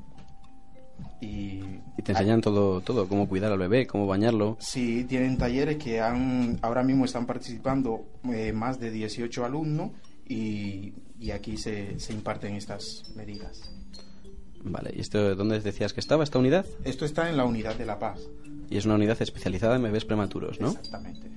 Y, 1.21 1.61
Y 1.97 2.01
te 2.03 2.11
enseñan 2.11 2.41
todo, 2.41 2.81
todo, 2.81 3.07
cómo 3.07 3.27
cuidar 3.29 3.51
al 3.51 3.57
bebé, 3.59 3.87
cómo 3.87 4.05
bañarlo. 4.07 4.57
Sí, 4.59 5.05
tienen 5.05 5.37
talleres 5.37 5.77
que 5.77 6.01
han, 6.01 6.59
ahora 6.61 6.83
mismo 6.83 7.05
están 7.05 7.25
participando 7.25 8.05
eh, 8.25 8.51
más 8.51 8.79
de 8.79 8.91
18 8.91 9.45
alumnos 9.45 9.91
y, 10.27 10.93
y 11.19 11.31
aquí 11.31 11.55
se, 11.57 11.97
se 11.99 12.13
imparten 12.13 12.55
estas 12.55 13.03
medidas. 13.15 13.71
Vale, 14.63 14.91
¿y 14.95 15.01
esto 15.01 15.35
dónde 15.35 15.59
decías 15.59 15.93
que 15.93 15.99
estaba 15.99 16.23
esta 16.23 16.39
unidad? 16.39 16.65
Esto 16.83 17.05
está 17.05 17.29
en 17.29 17.37
la 17.37 17.45
unidad 17.45 17.75
de 17.75 17.85
La 17.85 17.99
Paz. 17.99 18.19
Y 18.69 18.77
es 18.77 18.85
una 18.85 18.95
unidad 18.95 19.21
especializada 19.21 19.75
en 19.75 19.83
bebés 19.83 20.05
prematuros, 20.05 20.59
¿no? 20.59 20.69
Exactamente. 20.69 21.29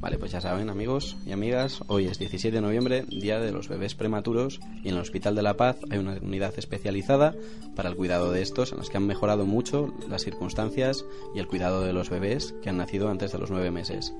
Vale, 0.00 0.16
pues 0.16 0.32
ya 0.32 0.40
saben, 0.40 0.70
amigos 0.70 1.18
y 1.26 1.32
amigas, 1.32 1.82
hoy 1.86 2.06
es 2.06 2.18
17 2.18 2.56
de 2.56 2.62
noviembre, 2.62 3.04
Día 3.06 3.38
de 3.38 3.52
los 3.52 3.68
Bebés 3.68 3.94
Prematuros, 3.94 4.58
y 4.82 4.88
en 4.88 4.94
el 4.94 5.02
Hospital 5.02 5.34
de 5.34 5.42
la 5.42 5.58
Paz 5.58 5.76
hay 5.90 5.98
una 5.98 6.14
unidad 6.14 6.54
especializada 6.56 7.34
para 7.76 7.90
el 7.90 7.96
cuidado 7.96 8.32
de 8.32 8.40
estos, 8.40 8.72
en 8.72 8.78
las 8.78 8.88
que 8.88 8.96
han 8.96 9.06
mejorado 9.06 9.44
mucho 9.44 9.92
las 10.08 10.24
circunstancias 10.24 11.04
y 11.34 11.38
el 11.38 11.46
cuidado 11.46 11.82
de 11.82 11.92
los 11.92 12.08
bebés 12.08 12.54
que 12.62 12.70
han 12.70 12.78
nacido 12.78 13.10
antes 13.10 13.32
de 13.32 13.38
los 13.38 13.50
nueve 13.50 13.70
meses. 13.70 14.14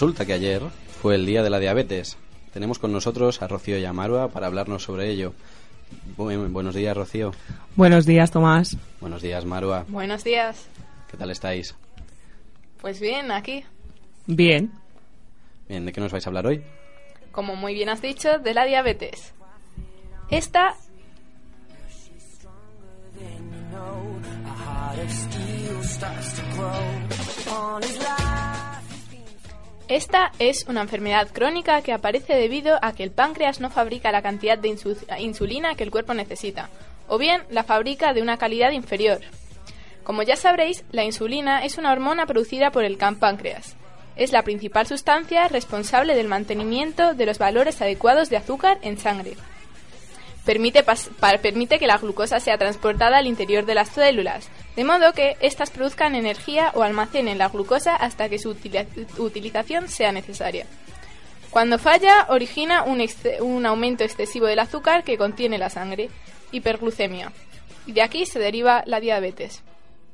Resulta 0.00 0.24
que 0.24 0.32
ayer 0.32 0.62
fue 1.02 1.14
el 1.14 1.26
día 1.26 1.42
de 1.42 1.50
la 1.50 1.58
diabetes. 1.58 2.16
Tenemos 2.54 2.78
con 2.78 2.90
nosotros 2.90 3.42
a 3.42 3.48
Rocío 3.48 3.76
y 3.76 3.84
a 3.84 3.92
Marua 3.92 4.28
para 4.28 4.46
hablarnos 4.46 4.82
sobre 4.82 5.10
ello. 5.10 5.34
Bu- 6.16 6.50
buenos 6.50 6.74
días, 6.74 6.96
Rocío. 6.96 7.32
Buenos 7.76 8.06
días, 8.06 8.30
Tomás. 8.30 8.78
Buenos 9.02 9.20
días, 9.20 9.44
Marua. 9.44 9.84
Buenos 9.88 10.24
días. 10.24 10.68
¿Qué 11.10 11.18
tal 11.18 11.30
estáis? 11.30 11.74
Pues 12.80 12.98
bien, 12.98 13.30
aquí, 13.30 13.62
Bien. 14.26 14.72
Bien, 15.68 15.84
¿de 15.84 15.92
qué 15.92 16.00
nos 16.00 16.12
vais 16.12 16.26
a 16.26 16.30
hablar 16.30 16.46
hoy? 16.46 16.62
como 17.30 17.54
muy 17.54 17.74
bien 17.74 17.90
has 17.90 18.00
dicho, 18.00 18.38
de 18.38 18.54
la 18.54 18.64
diabetes. 18.64 19.34
Esta 20.30 20.76
Esta 29.90 30.30
es 30.38 30.66
una 30.68 30.82
enfermedad 30.82 31.30
crónica 31.32 31.82
que 31.82 31.92
aparece 31.92 32.34
debido 32.34 32.78
a 32.80 32.92
que 32.92 33.02
el 33.02 33.10
páncreas 33.10 33.58
no 33.58 33.70
fabrica 33.70 34.12
la 34.12 34.22
cantidad 34.22 34.56
de 34.56 34.68
insu- 34.68 34.96
insulina 35.18 35.74
que 35.74 35.82
el 35.82 35.90
cuerpo 35.90 36.14
necesita, 36.14 36.70
o 37.08 37.18
bien 37.18 37.42
la 37.50 37.64
fabrica 37.64 38.14
de 38.14 38.22
una 38.22 38.36
calidad 38.36 38.70
inferior. 38.70 39.18
Como 40.04 40.22
ya 40.22 40.36
sabréis, 40.36 40.84
la 40.92 41.02
insulina 41.02 41.64
es 41.64 41.76
una 41.76 41.90
hormona 41.90 42.26
producida 42.26 42.70
por 42.70 42.84
el 42.84 42.98
páncreas. 42.98 43.74
Es 44.14 44.30
la 44.30 44.44
principal 44.44 44.86
sustancia 44.86 45.48
responsable 45.48 46.14
del 46.14 46.28
mantenimiento 46.28 47.14
de 47.14 47.26
los 47.26 47.38
valores 47.38 47.82
adecuados 47.82 48.30
de 48.30 48.36
azúcar 48.36 48.78
en 48.82 48.96
sangre. 48.96 49.32
Permite, 50.50 51.78
que 51.78 51.86
la 51.86 51.98
glucosa 51.98 52.40
sea 52.40 52.58
transportada 52.58 53.18
al 53.18 53.28
interior 53.28 53.66
de 53.66 53.76
las 53.76 53.90
células, 53.90 54.48
de 54.74 54.82
modo 54.82 55.12
que 55.12 55.36
éstas 55.40 55.70
produzcan 55.70 56.16
energía 56.16 56.72
o 56.74 56.82
almacenen 56.82 57.38
la 57.38 57.50
glucosa 57.50 57.94
hasta 57.94 58.28
que 58.28 58.40
su 58.40 58.56
utilización 59.18 59.88
sea 59.88 60.10
necesaria. 60.10 60.66
Cuando 61.50 61.78
falla, 61.78 62.26
origina 62.30 62.82
un, 62.82 63.00
un 63.42 63.64
aumento 63.64 64.02
excesivo 64.02 64.46
del 64.46 64.58
azúcar 64.58 65.04
que 65.04 65.16
contiene 65.16 65.56
la 65.56 65.70
sangre, 65.70 66.10
hiperglucemia. 66.50 67.30
Y 67.86 67.92
de 67.92 68.02
aquí 68.02 68.26
se 68.26 68.40
deriva 68.40 68.82
la 68.86 68.98
diabetes, 68.98 69.62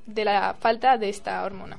de 0.05 0.27
la 0.27 0.55
falta 0.61 0.99
de 0.99 1.09
esta 1.09 1.43
hormona. 1.45 1.79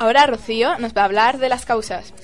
Ahora 0.00 0.26
Rocío 0.26 0.78
nos 0.78 0.94
va 0.94 1.02
a 1.02 1.04
hablar 1.04 1.36
de 1.36 1.50
las 1.50 1.66
causas. 1.66 2.14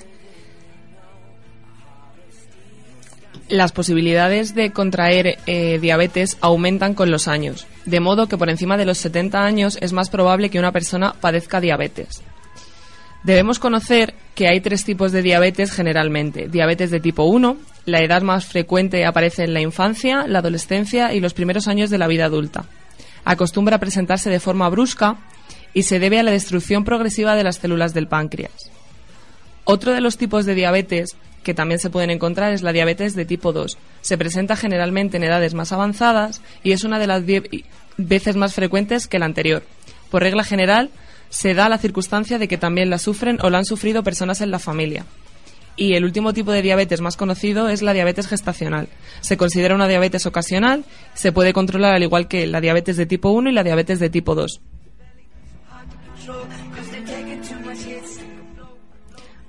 Las 3.50 3.72
posibilidades 3.72 4.54
de 4.54 4.72
contraer 4.72 5.36
eh, 5.44 5.78
diabetes 5.78 6.38
aumentan 6.40 6.94
con 6.94 7.10
los 7.10 7.28
años, 7.28 7.66
de 7.84 8.00
modo 8.00 8.28
que 8.28 8.38
por 8.38 8.48
encima 8.48 8.78
de 8.78 8.86
los 8.86 8.96
70 8.96 9.44
años 9.44 9.76
es 9.82 9.92
más 9.92 10.08
probable 10.08 10.48
que 10.48 10.58
una 10.58 10.72
persona 10.72 11.12
padezca 11.20 11.60
diabetes. 11.60 12.22
Debemos 13.24 13.58
conocer 13.58 14.14
que 14.34 14.48
hay 14.48 14.62
tres 14.62 14.86
tipos 14.86 15.12
de 15.12 15.20
diabetes 15.20 15.70
generalmente. 15.70 16.48
Diabetes 16.48 16.90
de 16.90 17.00
tipo 17.00 17.24
1, 17.24 17.58
la 17.84 18.00
edad 18.00 18.22
más 18.22 18.46
frecuente 18.46 19.04
aparece 19.04 19.44
en 19.44 19.52
la 19.52 19.60
infancia, 19.60 20.26
la 20.26 20.38
adolescencia 20.38 21.12
y 21.12 21.20
los 21.20 21.34
primeros 21.34 21.68
años 21.68 21.90
de 21.90 21.98
la 21.98 22.06
vida 22.06 22.24
adulta. 22.24 22.64
Acostumbra 23.26 23.76
a 23.76 23.80
presentarse 23.80 24.30
de 24.30 24.40
forma 24.40 24.70
brusca 24.70 25.18
y 25.76 25.82
se 25.82 25.98
debe 25.98 26.18
a 26.18 26.22
la 26.22 26.30
destrucción 26.30 26.84
progresiva 26.84 27.36
de 27.36 27.44
las 27.44 27.56
células 27.56 27.92
del 27.92 28.08
páncreas. 28.08 28.70
Otro 29.64 29.92
de 29.92 30.00
los 30.00 30.16
tipos 30.16 30.46
de 30.46 30.54
diabetes 30.54 31.16
que 31.42 31.52
también 31.52 31.78
se 31.78 31.90
pueden 31.90 32.08
encontrar 32.08 32.54
es 32.54 32.62
la 32.62 32.72
diabetes 32.72 33.14
de 33.14 33.26
tipo 33.26 33.52
2. 33.52 33.76
Se 34.00 34.16
presenta 34.16 34.56
generalmente 34.56 35.18
en 35.18 35.24
edades 35.24 35.52
más 35.52 35.72
avanzadas 35.72 36.40
y 36.64 36.72
es 36.72 36.84
una 36.84 36.98
de 36.98 37.06
las 37.06 37.24
veces 37.98 38.36
más 38.36 38.54
frecuentes 38.54 39.06
que 39.06 39.18
la 39.18 39.26
anterior. 39.26 39.64
Por 40.10 40.22
regla 40.22 40.44
general, 40.44 40.88
se 41.28 41.52
da 41.52 41.68
la 41.68 41.76
circunstancia 41.76 42.38
de 42.38 42.48
que 42.48 42.56
también 42.56 42.88
la 42.88 42.96
sufren 42.96 43.38
o 43.42 43.50
la 43.50 43.58
han 43.58 43.66
sufrido 43.66 44.02
personas 44.02 44.40
en 44.40 44.50
la 44.50 44.58
familia. 44.58 45.04
Y 45.76 45.92
el 45.92 46.06
último 46.06 46.32
tipo 46.32 46.52
de 46.52 46.62
diabetes 46.62 47.02
más 47.02 47.18
conocido 47.18 47.68
es 47.68 47.82
la 47.82 47.92
diabetes 47.92 48.28
gestacional. 48.28 48.88
Se 49.20 49.36
considera 49.36 49.74
una 49.74 49.88
diabetes 49.88 50.24
ocasional, 50.24 50.86
se 51.12 51.32
puede 51.32 51.52
controlar 51.52 51.92
al 51.92 52.02
igual 52.02 52.28
que 52.28 52.46
la 52.46 52.62
diabetes 52.62 52.96
de 52.96 53.04
tipo 53.04 53.28
1 53.28 53.50
y 53.50 53.52
la 53.52 53.62
diabetes 53.62 54.00
de 54.00 54.08
tipo 54.08 54.34
2. 54.34 54.62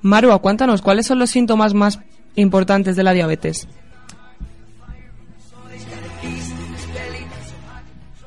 Marua, 0.01 0.39
cuéntanos, 0.39 0.81
¿cuáles 0.81 1.07
son 1.07 1.19
los 1.19 1.29
síntomas 1.29 1.73
más 1.73 1.99
importantes 2.35 2.95
de 2.95 3.03
la 3.03 3.13
diabetes? 3.13 3.67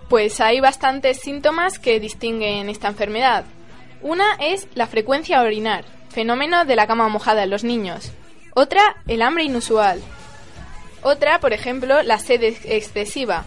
Pues 0.08 0.40
hay 0.40 0.60
bastantes 0.60 1.20
síntomas 1.20 1.78
que 1.78 2.00
distinguen 2.00 2.68
esta 2.68 2.88
enfermedad. 2.88 3.44
Una 4.02 4.24
es 4.40 4.66
la 4.74 4.86
frecuencia 4.88 5.38
a 5.38 5.42
orinar, 5.42 5.84
fenómeno 6.08 6.64
de 6.64 6.74
la 6.74 6.86
cama 6.86 7.08
mojada 7.08 7.44
en 7.44 7.50
los 7.50 7.62
niños. 7.64 8.10
Otra, 8.54 8.82
el 9.06 9.22
hambre 9.22 9.44
inusual. 9.44 10.00
Otra, 11.02 11.38
por 11.38 11.52
ejemplo, 11.52 12.02
la 12.02 12.18
sed 12.18 12.42
ex- 12.42 12.64
excesiva, 12.64 13.44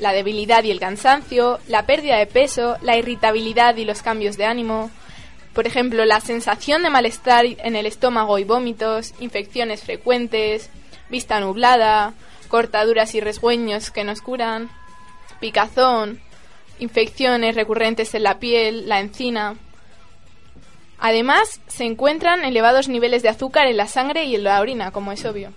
la 0.00 0.12
debilidad 0.12 0.64
y 0.64 0.70
el 0.70 0.80
cansancio, 0.80 1.60
la 1.68 1.86
pérdida 1.86 2.16
de 2.16 2.26
peso, 2.26 2.76
la 2.82 2.96
irritabilidad 2.96 3.76
y 3.76 3.84
los 3.84 4.02
cambios 4.02 4.36
de 4.36 4.46
ánimo. 4.46 4.90
Por 5.54 5.66
ejemplo, 5.66 6.04
la 6.04 6.20
sensación 6.20 6.82
de 6.82 6.90
malestar 6.90 7.44
en 7.46 7.76
el 7.76 7.86
estómago 7.86 8.38
y 8.38 8.44
vómitos, 8.44 9.14
infecciones 9.20 9.82
frecuentes, 9.82 10.70
vista 11.08 11.40
nublada, 11.40 12.14
cortaduras 12.48 13.14
y 13.14 13.20
resgueños 13.20 13.90
que 13.90 14.04
nos 14.04 14.22
curan, 14.22 14.70
picazón, 15.40 16.20
infecciones 16.78 17.54
recurrentes 17.54 18.14
en 18.14 18.22
la 18.22 18.38
piel, 18.38 18.88
la 18.88 19.00
encina. 19.00 19.56
Además, 20.98 21.60
se 21.66 21.84
encuentran 21.84 22.44
elevados 22.44 22.88
niveles 22.88 23.22
de 23.22 23.30
azúcar 23.30 23.66
en 23.66 23.76
la 23.76 23.86
sangre 23.86 24.24
y 24.24 24.34
en 24.34 24.44
la 24.44 24.60
orina, 24.60 24.90
como 24.90 25.12
es 25.12 25.24
obvio. 25.24 25.52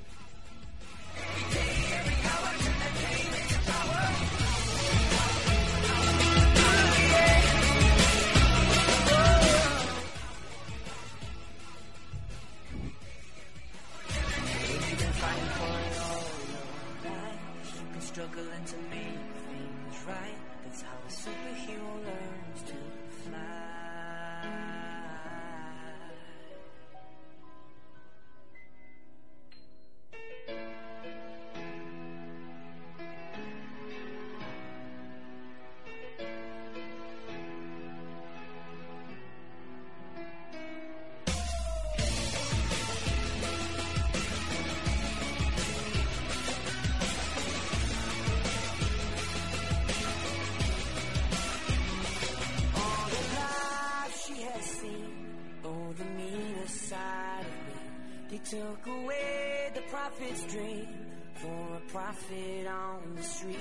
Took 58.54 58.86
away 58.86 59.72
the 59.74 59.82
prophet's 59.90 60.44
dream 60.44 60.88
for 61.36 61.78
a 61.78 61.92
prophet 61.92 62.68
on 62.68 63.16
the 63.16 63.24
street. 63.24 63.58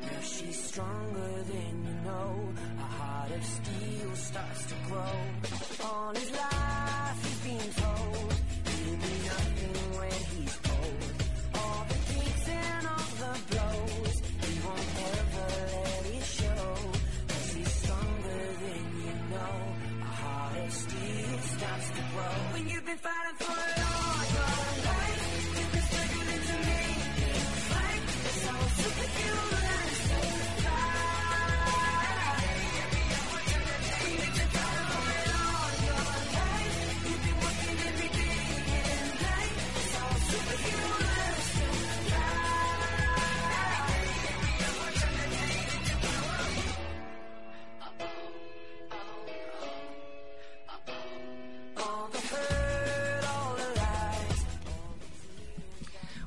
Now 0.00 0.20
she's 0.22 0.58
stronger 0.70 1.32
than 1.52 1.84
you 1.86 1.94
know. 2.06 2.48
A 2.78 2.88
heart 2.98 3.30
of 3.30 3.44
steel 3.44 4.14
starts 4.14 4.64
to 4.70 4.74
grow. 4.88 5.16
All 5.84 6.14
his 6.14 6.30
life 6.30 7.18
he's 7.24 7.40
been 7.46 7.72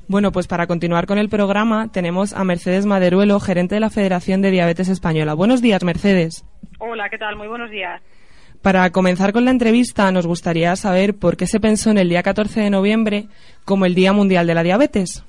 Bueno, 0.07 0.31
pues 0.31 0.45
para 0.47 0.67
continuar 0.67 1.07
con 1.07 1.17
el 1.17 1.29
programa 1.29 1.91
tenemos 1.91 2.33
a 2.33 2.43
Mercedes 2.43 2.85
Maderuelo, 2.85 3.39
gerente 3.39 3.75
de 3.75 3.81
la 3.81 3.89
Federación 3.89 4.41
de 4.41 4.51
Diabetes 4.51 4.87
Española. 4.87 5.33
Buenos 5.33 5.63
días, 5.63 5.83
Mercedes. 5.83 6.45
Hola, 6.77 7.09
¿qué 7.09 7.17
tal? 7.17 7.35
Muy 7.35 7.47
buenos 7.47 7.71
días. 7.71 8.01
Para 8.61 8.91
comenzar 8.91 9.33
con 9.33 9.45
la 9.45 9.51
entrevista, 9.51 10.11
nos 10.11 10.27
gustaría 10.27 10.75
saber 10.75 11.15
por 11.15 11.37
qué 11.37 11.47
se 11.47 11.59
pensó 11.59 11.89
en 11.89 11.97
el 11.97 12.09
día 12.09 12.21
14 12.21 12.61
de 12.61 12.69
noviembre 12.69 13.27
como 13.63 13.85
el 13.85 13.95
Día 13.95 14.13
Mundial 14.13 14.45
de 14.45 14.53
la 14.53 14.63
Diabetes. 14.63 15.23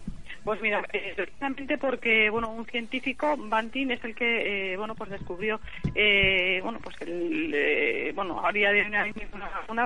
Pues 0.47 0.63
mira, 0.63 0.81
eh, 0.93 1.13
precisamente 1.17 1.77
porque 1.77 2.31
bueno, 2.31 2.53
un 2.53 2.65
científico, 2.67 3.35
Banting, 3.37 3.91
es 3.91 4.05
el 4.05 4.15
que 4.15 4.75
eh, 4.75 4.77
bueno, 4.77 4.95
pues 4.95 5.11
descubrió, 5.11 5.61
eh, 5.93 6.61
bueno, 6.63 6.79
pues 6.81 6.95
el, 7.01 7.53
eh, 7.53 8.13
bueno, 8.15 8.39
habría 8.47 8.71
de 8.71 8.83
una 8.83 9.11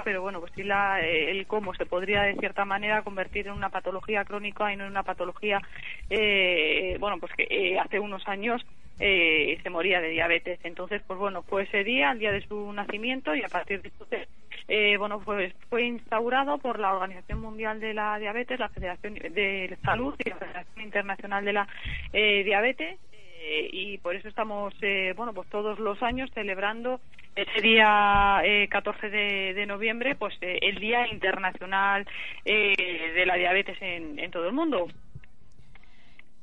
pero 0.05 0.21
bueno, 0.21 0.38
pues 0.38 0.52
sí 0.55 0.62
la, 0.62 1.00
eh, 1.00 1.31
el 1.31 1.47
cómo 1.47 1.73
se 1.73 1.87
podría 1.87 2.25
de 2.25 2.35
cierta 2.35 2.67
manera 2.67 3.00
convertir 3.00 3.47
en 3.47 3.55
una 3.55 3.71
patología 3.71 4.26
crónica 4.26 4.71
y 4.71 4.76
no 4.76 4.85
en 4.85 4.90
una 4.90 5.02
patología, 5.02 5.62
eh, 6.11 6.99
bueno, 7.00 7.17
pues 7.19 7.33
que 7.33 7.79
hace 7.83 7.99
unos 7.99 8.29
años 8.29 8.61
se 8.99 9.71
moría 9.71 10.02
de 10.02 10.11
diabetes. 10.11 10.61
Entonces, 10.62 11.00
pues 11.07 11.19
bueno, 11.19 11.43
fue 11.43 11.62
ese 11.62 11.85
día, 11.85 12.12
el 12.12 12.19
día 12.19 12.33
de 12.33 12.47
su 12.47 12.71
nacimiento, 12.75 13.35
y 13.35 13.43
a 13.43 13.49
partir 13.49 13.81
de 13.81 13.88
entonces, 13.88 14.29
eh, 14.73 14.97
bueno, 14.99 15.19
pues 15.19 15.53
fue 15.69 15.83
instaurado 15.83 16.59
por 16.59 16.79
la 16.79 16.93
Organización 16.95 17.41
Mundial 17.41 17.81
de 17.81 17.93
la 17.93 18.17
Diabetes, 18.21 18.61
la 18.61 18.69
Federación 18.69 19.15
de 19.15 19.77
Salud 19.83 20.15
y 20.25 20.29
la 20.29 20.37
Federación 20.37 20.85
Internacional 20.85 21.45
de 21.45 21.53
la 21.53 21.69
eh, 22.12 22.45
Diabetes. 22.45 22.97
eh, 23.43 23.69
y 23.73 23.99
por 23.99 24.15
eso 24.15 24.29
estamos, 24.29 24.73
eh, 24.81 25.12
bueno, 25.17 25.35
pues 25.35 25.49
todos 25.49 25.81
los 25.81 26.00
años 26.05 26.31
celebrando 26.35 27.00
ese 27.35 27.61
día 27.61 28.43
eh, 28.45 28.69
14 28.69 29.11
de, 29.11 29.67
noviembre, 29.67 30.15
pues 30.15 30.35
el 30.41 30.79
Día 30.79 31.09
Internacional 31.09 32.07
de 32.45 33.25
la 33.27 33.35
Diabetes 33.35 33.77
en, 33.81 34.21
en 34.21 34.31
todo 34.31 34.47
el 34.47 34.53
mundo. 34.53 34.87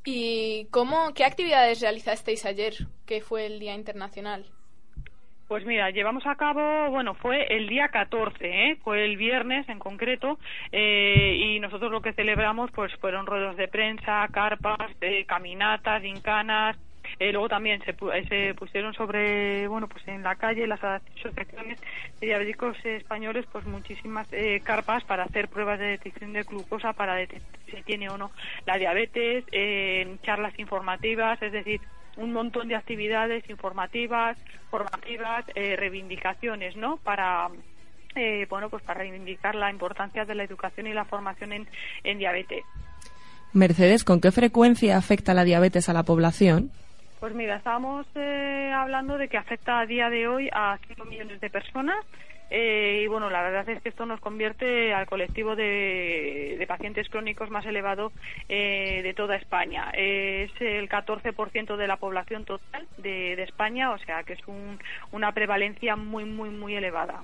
¿Y 0.04 0.68
cómo, 0.70 1.14
qué 1.14 1.24
actividades 1.24 1.80
realizasteis 1.80 2.46
ayer, 2.46 2.74
que 3.06 3.22
fue 3.22 3.46
el 3.46 3.60
Día 3.60 3.74
Internacional? 3.74 4.46
Pues 5.48 5.66
mira, 5.66 5.90
llevamos 5.92 6.26
a 6.28 6.36
cabo, 6.36 6.90
bueno, 6.90 7.14
fue 7.14 7.46
el 7.56 7.70
día 7.70 7.88
14, 7.88 8.36
¿eh? 8.42 8.78
fue 8.84 9.06
el 9.06 9.16
viernes 9.16 9.68
en 9.70 9.80
concreto, 9.80 10.40
eh, 10.74 11.38
y 11.40 11.60
nosotros 11.62 11.90
lo 11.90 12.02
que 12.02 12.12
celebramos 12.12 12.70
pues 12.72 12.94
fueron 12.98 13.26
ruedos 13.26 13.56
de 13.56 13.70
prensa, 13.70 14.28
carpas, 14.30 14.92
eh, 15.00 15.24
caminatas, 15.26 16.02
gincanas, 16.02 16.76
eh, 17.20 17.32
luego 17.32 17.50
también 17.50 17.82
se, 17.84 17.92
eh, 17.92 18.26
se 18.28 18.54
pusieron 18.56 18.94
sobre, 18.94 19.68
bueno, 19.68 19.88
pues 19.88 20.08
en 20.08 20.24
la 20.24 20.36
calle 20.36 20.68
las 20.68 20.84
asociaciones 20.84 21.80
de 22.20 22.28
diabéticos 22.28 22.78
españoles, 22.86 23.46
pues 23.52 23.66
muchísimas 23.66 24.28
eh, 24.32 24.62
carpas 24.64 25.04
para 25.06 25.24
hacer 25.24 25.48
pruebas 25.48 25.80
de 25.80 25.86
detección 25.86 26.34
de 26.34 26.44
glucosa 26.44 26.94
para 26.94 27.16
detectar 27.16 27.60
si 27.66 27.82
tiene 27.84 28.10
o 28.10 28.18
no 28.18 28.32
la 28.66 28.78
diabetes, 28.78 29.46
eh, 29.52 30.18
charlas 30.24 30.58
informativas, 30.60 31.42
es 31.42 31.52
decir, 31.52 31.82
un 32.18 32.34
montón 32.34 32.68
de 32.68 32.76
actividades 32.76 33.50
informativas, 33.50 34.38
formativas, 34.70 35.46
eh, 35.56 35.76
reivindicaciones, 35.76 36.76
¿no? 36.76 36.98
Para 36.98 37.50
eh, 38.16 38.48
bueno, 38.50 38.70
pues 38.70 38.84
para 38.84 39.02
reivindicar 39.02 39.56
la 39.56 39.72
importancia 39.72 40.26
de 40.26 40.36
la 40.36 40.44
educación 40.44 40.88
y 40.88 40.94
la 40.94 41.06
formación 41.06 41.54
en, 41.54 41.68
en 42.04 42.18
diabetes. 42.18 42.64
Mercedes, 43.54 44.04
¿con 44.04 44.20
qué 44.20 44.32
frecuencia 44.32 44.98
afecta 44.98 45.34
la 45.34 45.44
diabetes 45.44 45.88
a 45.90 45.94
la 45.94 46.04
población? 46.04 46.72
Pues 47.20 47.34
mira, 47.34 47.58
estábamos 47.58 48.06
eh, 48.16 48.72
hablando 48.76 49.18
de 49.18 49.28
que 49.28 49.38
afecta 49.38 49.80
a 49.80 49.86
día 49.86 50.10
de 50.10 50.28
hoy 50.28 50.50
a 50.52 50.78
5 50.88 51.06
millones 51.06 51.40
de 51.42 51.50
personas. 51.50 52.06
Eh, 52.50 53.02
y 53.04 53.08
bueno, 53.08 53.30
la 53.30 53.42
verdad 53.42 53.68
es 53.70 53.82
que 53.82 53.90
esto 53.90 54.06
nos 54.06 54.20
convierte 54.20 54.94
al 54.94 55.06
colectivo 55.06 55.56
de, 55.56 56.56
de 56.58 56.68
pacientes 56.68 57.10
crónicos 57.10 57.50
más 57.50 57.66
elevado 57.66 58.12
eh, 58.50 59.02
de 59.04 59.14
toda 59.14 59.36
España. 59.36 59.92
Eh, 59.94 60.50
es 60.54 60.62
el 60.62 60.88
14% 60.90 61.76
de 61.76 61.88
la 61.88 61.98
población 61.98 62.46
total 62.46 62.88
de, 62.98 63.36
de 63.36 63.44
España, 63.44 63.92
o 63.92 63.98
sea 64.00 64.24
que 64.24 64.34
es 64.34 64.48
un- 64.48 64.80
una 65.12 65.32
prevalencia 65.34 65.96
muy, 65.96 66.26
muy, 66.26 66.50
muy 66.50 66.76
elevada. 66.76 67.24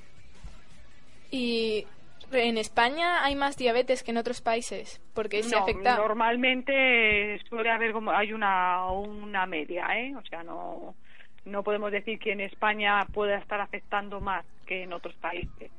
¿Y 1.32 1.86
en 2.32 2.58
España 2.58 3.24
hay 3.24 3.36
más 3.36 3.58
diabetes 3.58 4.04
que 4.04 4.12
en 4.12 4.18
otros 4.18 4.42
países? 4.42 5.02
Porque 5.14 5.42
se 5.44 5.56
No, 5.56 5.62
afecta... 5.64 5.96
Normalmente 5.98 7.40
suele 7.50 7.70
haber 7.72 7.92
como 7.92 8.12
hay 8.12 8.34
una 8.34 8.86
una 8.92 9.46
media, 9.46 9.88
¿eh? 9.98 10.14
O 10.16 10.22
sea, 10.28 10.44
no 10.44 10.96
no 11.46 11.64
podemos 11.64 11.92
decir 11.92 12.20
que 12.20 12.32
en 12.32 12.42
España 12.42 13.06
pueda 13.14 13.38
estar 13.38 13.60
afectando 13.62 14.22
más 14.22 14.46
que 14.66 14.84
en 14.84 14.94
otros 14.94 15.16
países. 15.16 15.72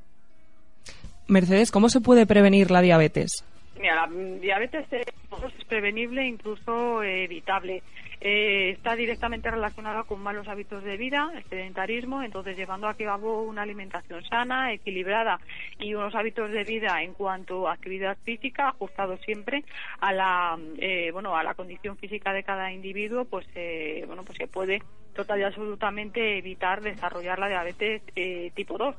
Mercedes, 1.27 1.71
¿cómo 1.71 1.89
se 1.89 2.01
puede 2.01 2.25
prevenir 2.25 2.69
la 2.69 2.81
diabetes? 2.81 3.43
Mira, 3.79 4.07
la 4.07 4.07
diabetes 4.39 4.85
es 4.91 5.65
prevenible, 5.67 6.25
incluso 6.25 7.03
evitable. 7.03 7.83
Eh, 8.21 8.69
está 8.71 8.95
directamente 8.95 9.51
relacionada 9.51 10.03
con 10.03 10.21
malos 10.21 10.47
hábitos 10.47 10.83
de 10.83 10.97
vida, 10.97 11.31
el 11.35 11.43
sedentarismo, 11.43 12.23
entonces 12.23 12.55
llevando 12.55 12.87
a 12.87 12.93
cabo 12.93 13.43
una 13.43 13.63
alimentación 13.63 14.23
sana, 14.23 14.71
equilibrada 14.73 15.39
y 15.79 15.93
unos 15.93 16.15
hábitos 16.15 16.51
de 16.51 16.63
vida 16.63 17.03
en 17.03 17.13
cuanto 17.13 17.67
a 17.67 17.73
actividad 17.73 18.17
física, 18.23 18.69
ajustados 18.69 19.19
siempre 19.21 19.63
a 19.99 20.13
la 20.13 20.57
eh, 20.77 21.11
bueno 21.11 21.35
a 21.35 21.43
la 21.43 21.53
condición 21.53 21.97
física 21.97 22.31
de 22.33 22.43
cada 22.43 22.71
individuo, 22.71 23.25
pues 23.25 23.45
eh, 23.55 24.05
bueno 24.07 24.23
pues 24.23 24.37
se 24.37 24.47
puede 24.47 24.81
total 25.15 25.39
y 25.39 25.43
absolutamente 25.43 26.37
evitar 26.37 26.81
desarrollar 26.81 27.39
la 27.39 27.47
diabetes 27.47 28.03
eh, 28.15 28.51
tipo 28.53 28.77
2. 28.77 28.95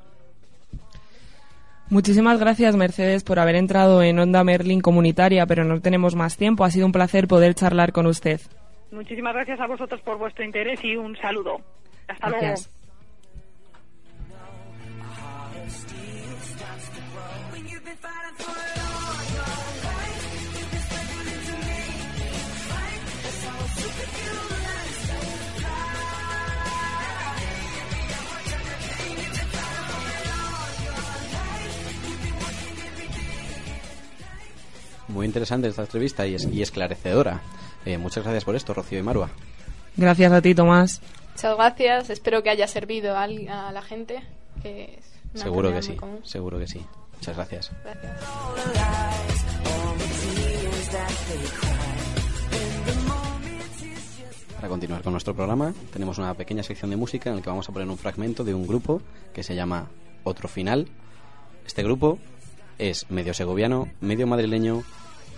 Muchísimas 1.89 2.41
gracias, 2.41 2.75
Mercedes, 2.75 3.23
por 3.23 3.39
haber 3.39 3.55
entrado 3.55 4.03
en 4.03 4.19
Onda 4.19 4.43
Merlin 4.43 4.81
comunitaria, 4.81 5.47
pero 5.47 5.63
no 5.65 5.81
tenemos 5.81 6.17
más 6.17 6.37
tiempo. 6.37 6.65
Ha 6.65 6.71
sido 6.71 6.87
un 6.87 6.93
placer 6.93 7.29
poder 7.29 7.55
charlar 7.55 7.93
con 7.93 8.07
usted. 8.07 8.41
Muchísimas 8.91 9.35
gracias 9.35 9.61
a 9.61 9.67
vosotros 9.67 10.01
por 10.01 10.19
vuestro 10.19 10.45
interés 10.45 10.83
y 10.83 10.97
un 10.97 11.17
saludo. 11.17 11.61
Hasta 12.09 12.31
luego. 12.31 12.55
Muy 35.09 35.27
interesante 35.27 35.69
esta 35.69 35.83
entrevista 35.83 36.27
y, 36.27 36.35
es- 36.35 36.47
y 36.47 36.63
esclarecedora. 36.63 37.41
Eh, 37.85 37.99
muchas 37.99 38.25
gracias 38.25 38.45
por 38.45 38.57
esto, 38.57 38.75
Rocío 38.75 38.99
y 38.99 39.03
Marua. 39.03 39.31
Gracias 39.97 40.33
a 40.33 40.43
ti, 40.43 40.55
Tomás. 40.55 41.01
Muchas 41.35 41.57
gracias, 41.57 42.11
espero 42.11 42.43
que 42.43 42.51
haya 42.51 42.67
servido 42.67 43.17
a, 43.17 43.27
la 43.29 43.83
gente. 43.83 44.23
Que 44.63 44.97
es 44.99 45.05
una 45.35 45.43
Seguro 45.45 45.73
que 45.73 45.83
sí, 45.83 45.95
común. 45.95 46.21
seguro 46.25 46.59
que 46.59 46.67
sí. 46.67 46.85
Muchas 47.15 47.37
gracias. 47.37 47.71
Gracias. 47.85 49.27
Para 54.57 54.69
continuar 54.69 55.03
con 55.03 55.13
nuestro 55.13 55.35
programa, 55.35 55.75
tenemos 55.93 56.19
una 56.19 56.33
pequeña 56.35 56.63
sección 56.63 56.91
de 56.91 56.97
música 56.97 57.29
en 57.31 57.37
la 57.37 57.43
que 57.43 57.51
vamos 57.51 57.69
a 57.69 57.73
poner 57.73 57.89
un 57.89 57.99
fragmento 57.99 58.43
de 58.43 58.55
un 58.55 58.67
grupo 58.67 59.03
que 59.35 59.43
se 59.43 59.55
llama 59.55 59.89
Otro 60.25 60.49
Final. 60.49 60.89
Este 61.67 61.83
grupo 61.83 62.19
es 62.79 63.11
medio 63.11 63.35
segoviano, 63.35 63.89
medio 64.01 64.27
madrileño 64.27 64.83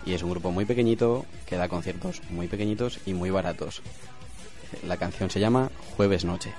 y 0.05 0.15
es 0.15 0.23
un 0.23 0.31
grupo 0.31 0.51
muy 0.51 0.65
pequeñito 0.65 1.27
que 1.47 1.57
da 1.57 1.69
conciertos 1.69 2.23
muy 2.31 2.49
pequeñitos 2.49 3.01
y 3.07 3.15
muy 3.15 3.31
baratos. 3.31 3.83
La 4.87 4.97
canción 4.97 5.31
se 5.31 5.41
llama 5.41 5.71
Jueves 5.97 6.25
Noche. 6.25 6.53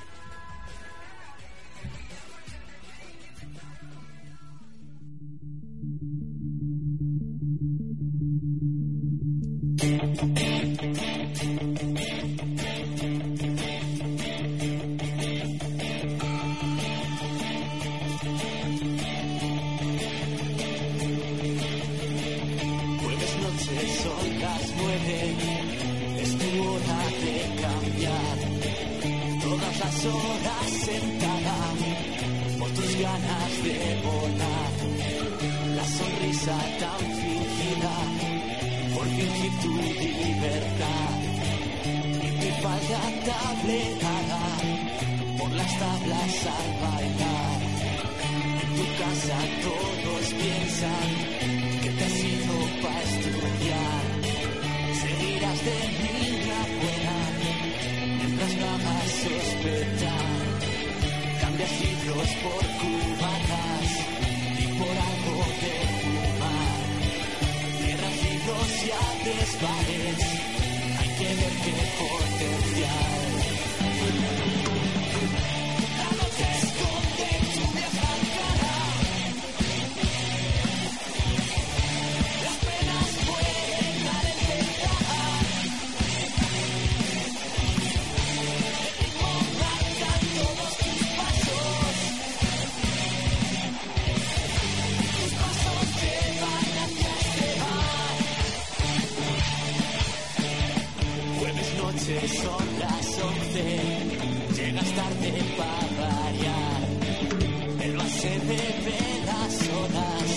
vaya 42.69 43.01
tabletada 43.29 44.43
por 45.37 45.51
las 45.59 45.71
tablas 45.83 46.35
al 46.57 46.69
bailar. 46.83 47.59
En 48.61 48.69
tu 48.77 48.85
casa 49.01 49.37
todos 49.65 50.25
piensan 50.41 51.09
que 51.81 51.89
te 51.97 52.03
has 52.07 52.17
ido 52.37 52.55
para 52.83 53.01
estudiar. 53.11 54.05
Seguirás 55.01 55.59
de 55.67 55.77
niña 56.05 56.59
buena 56.79 57.17
mientras 58.19 58.51
no 58.59 58.65
hagas 58.73 59.07
sospechar. 59.23 60.37
Cambias 61.41 61.73
libros 61.83 62.29
por 62.43 62.63
cubatas 62.81 63.87
y 64.63 64.65
por 64.79 64.95
algo 65.09 65.37
de 65.61 65.75
fumar. 66.03 66.81
Cierras 67.79 68.17
libros 68.27 68.69
y 68.85 68.89
abres 69.09 69.51
bares. 69.63 70.28
noche 101.99 102.27
son 102.27 102.79
las 102.79 103.19
once, 103.23 103.65
llegas 104.55 104.91
tarde 104.95 105.33
para 105.57 106.07
variar. 106.07 106.81
El 107.81 107.97
base 107.97 108.39
bebe 108.47 108.99
las 109.25 109.69
horas, 109.69 110.29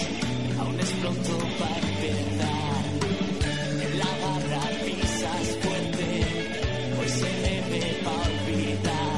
aún 0.61 0.81
es 0.81 0.91
pronto 0.91 1.39
para 1.59 1.89
empezar. 1.89 2.85
En 3.85 3.99
la 3.99 4.11
barra 4.23 4.63
pisas 4.85 5.47
fuerte, 5.63 6.09
hoy 7.01 7.09
se 7.09 7.31
debe 7.49 7.81
para 8.05 8.23
olvidar. 8.23 9.12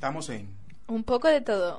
Estamos 0.00 0.30
en 0.30 0.48
Un 0.88 1.04
poco 1.04 1.28
de 1.28 1.42
todo. 1.42 1.78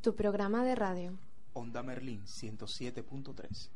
Tu 0.00 0.16
programa 0.16 0.64
de 0.64 0.74
radio. 0.74 1.12
Onda 1.52 1.84
Merlín 1.84 2.24
107.3. 2.26 3.68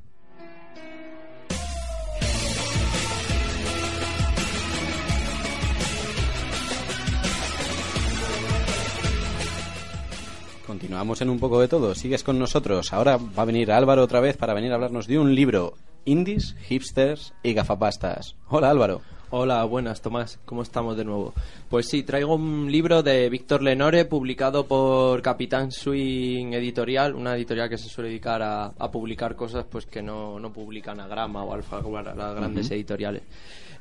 Continuamos 10.66 11.20
en 11.20 11.30
un 11.30 11.38
poco 11.38 11.60
de 11.60 11.68
todo. 11.68 11.94
Sigues 11.94 12.24
con 12.24 12.36
nosotros. 12.40 12.92
Ahora 12.92 13.16
va 13.16 13.42
a 13.44 13.46
venir 13.46 13.70
Álvaro 13.70 14.02
otra 14.02 14.18
vez 14.18 14.36
para 14.36 14.54
venir 14.54 14.72
a 14.72 14.74
hablarnos 14.74 15.06
de 15.06 15.20
un 15.20 15.36
libro, 15.36 15.74
Indies, 16.04 16.56
Hipsters 16.66 17.32
y 17.44 17.54
Gafapastas. 17.54 18.34
Hola 18.48 18.70
Álvaro. 18.70 19.13
Hola, 19.36 19.64
buenas 19.64 20.00
Tomás, 20.00 20.38
¿cómo 20.44 20.62
estamos 20.62 20.96
de 20.96 21.04
nuevo? 21.04 21.34
Pues 21.68 21.88
sí, 21.88 22.04
traigo 22.04 22.36
un 22.36 22.70
libro 22.70 23.02
de 23.02 23.28
Víctor 23.28 23.62
Lenore 23.62 24.04
publicado 24.04 24.64
por 24.64 25.20
Capitán 25.22 25.72
Swing 25.72 26.52
Editorial, 26.52 27.16
una 27.16 27.34
editorial 27.34 27.68
que 27.68 27.76
se 27.76 27.88
suele 27.88 28.10
dedicar 28.10 28.40
a, 28.44 28.70
publicar 28.92 29.34
cosas 29.34 29.66
pues 29.68 29.86
que 29.86 30.00
no, 30.00 30.38
no 30.38 30.52
publican 30.52 31.00
a 31.00 31.08
Grama 31.08 31.42
o 31.42 31.52
Alfa, 31.52 31.80
las 31.82 32.36
grandes 32.36 32.70
editoriales. 32.70 33.24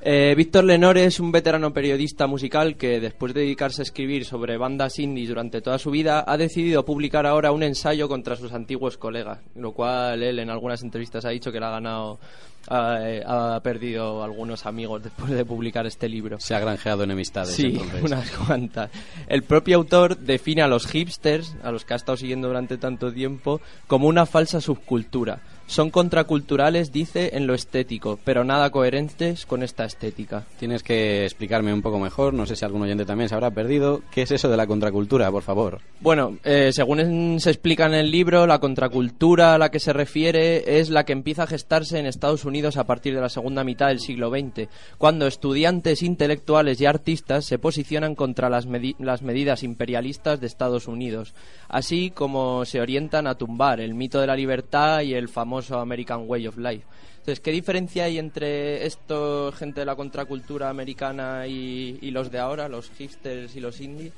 Eh, 0.06 0.34
Víctor 0.36 0.66
Lenore 0.66 1.06
es 1.06 1.22
un 1.22 1.32
veterano 1.32 1.72
periodista 1.72 2.28
musical 2.28 2.76
que 2.76 3.00
después 3.00 3.34
de 3.34 3.40
dedicarse 3.40 3.82
a 3.82 3.84
escribir 3.84 4.26
sobre 4.26 4.58
bandas 4.58 5.00
indies 5.00 5.30
durante 5.30 5.62
toda 5.62 5.80
su 5.80 5.92
vida 5.92 6.26
ha 6.28 6.36
decidido 6.36 6.84
publicar 6.84 7.26
ahora 7.26 7.54
un 7.54 7.64
ensayo 7.64 8.10
contra 8.10 8.36
sus 8.36 8.52
antiguos 8.52 8.98
colegas, 8.98 9.40
lo 9.56 9.72
cual 9.72 10.22
él 10.22 10.40
en 10.40 10.50
algunas 10.50 10.84
entrevistas 10.84 11.24
ha 11.24 11.30
dicho 11.30 11.54
que 11.54 11.60
le 11.62 11.68
ha 11.68 11.70
ganado, 11.70 12.20
ha 12.68 13.00
eh, 13.02 13.62
perdido 13.64 14.22
algunos 14.22 14.66
amigos 14.66 15.04
después 15.04 15.32
de 15.32 15.43
publicar 15.46 15.86
este 15.86 16.10
libro. 16.10 16.40
Se 16.40 16.56
ha 16.56 16.60
granjeado 16.60 17.04
enemistades. 17.04 17.56
Sí, 17.56 17.68
entonces. 17.68 18.02
unas 18.04 18.30
cuantas. 18.32 18.90
El 19.28 19.44
propio 19.44 19.78
autor 19.78 20.18
define 20.18 20.62
a 20.62 20.68
los 20.68 20.88
hipsters, 20.88 21.56
a 21.64 21.72
los 21.72 21.86
que 21.86 21.94
ha 21.94 21.98
estado 21.98 22.18
siguiendo 22.18 22.48
durante 22.48 22.78
tanto 22.78 23.12
tiempo, 23.12 23.62
como 23.88 24.08
una 24.08 24.26
falsa 24.26 24.62
subcultura. 24.62 25.42
Son 25.66 25.90
contraculturales, 25.90 26.92
dice, 26.92 27.32
en 27.38 27.48
lo 27.48 27.54
estético, 27.54 28.20
pero 28.24 28.44
nada 28.44 28.70
coherentes 28.70 29.46
con 29.46 29.64
esta 29.64 29.86
estética. 29.86 30.44
Tienes 30.60 30.84
que 30.84 31.24
explicarme 31.24 31.74
un 31.74 31.82
poco 31.82 32.00
mejor, 32.00 32.34
no 32.34 32.46
sé 32.46 32.56
si 32.56 32.66
algún 32.66 32.82
oyente 32.84 33.06
también 33.06 33.30
se 33.30 33.36
habrá 33.36 33.50
perdido. 33.50 34.02
¿Qué 34.12 34.24
es 34.24 34.32
eso 34.32 34.50
de 34.50 34.58
la 34.58 34.68
contracultura, 34.68 35.32
por 35.32 35.42
favor? 35.42 35.80
Bueno, 36.02 36.38
eh, 36.44 36.72
según 36.74 37.40
se 37.40 37.50
explica 37.50 37.86
en 37.86 37.94
el 37.94 38.12
libro, 38.12 38.46
la 38.46 38.60
contracultura 38.60 39.56
a 39.56 39.58
la 39.58 39.72
que 39.72 39.80
se 39.80 39.94
refiere 39.94 40.80
es 40.80 40.90
la 40.90 41.06
que 41.06 41.14
empieza 41.14 41.44
a 41.44 41.48
gestarse 41.48 41.98
en 41.98 42.06
Estados 42.06 42.44
Unidos 42.46 42.76
a 42.78 42.84
partir 42.86 43.16
de 43.16 43.22
la 43.22 43.30
segunda 43.30 43.64
mitad 43.64 43.88
del 43.88 44.00
siglo 44.02 44.30
XX, 44.30 44.68
cuando 44.98 45.28
estudiantes 45.28 46.04
intelectuales 46.04 46.82
y 46.82 46.86
artistas 46.86 47.46
se 47.46 47.58
posicionan 47.58 48.16
contra 48.16 48.50
las, 48.50 48.68
medi- 48.68 48.96
las 49.00 49.22
medidas 49.22 49.64
imperialistas 49.64 50.42
de 50.42 50.48
Estados 50.48 50.88
Unidos, 50.88 51.34
así 51.70 52.12
como 52.12 52.66
se 52.66 52.82
orientan 52.82 53.28
a 53.28 53.36
tumbar 53.36 53.80
el 53.80 53.94
mito 53.94 54.20
de 54.20 54.28
la 54.28 54.36
libertad 54.36 55.02
y 55.02 55.14
el 55.14 55.30
famoso 55.30 55.53
American 55.72 56.24
Way 56.28 56.48
of 56.48 56.58
Life. 56.58 56.86
Entonces, 57.20 57.40
¿qué 57.40 57.52
diferencia 57.52 58.04
hay 58.06 58.18
entre 58.20 58.86
esto, 58.86 59.52
gente 59.54 59.80
de 59.82 59.86
la 59.86 59.96
contracultura 59.96 60.70
americana 60.70 61.48
y, 61.48 61.98
y 62.02 62.12
los 62.12 62.30
de 62.32 62.40
ahora, 62.40 62.68
los 62.68 62.90
hipsters 62.92 63.56
y 63.56 63.60
los 63.62 63.80
indies? 63.80 64.12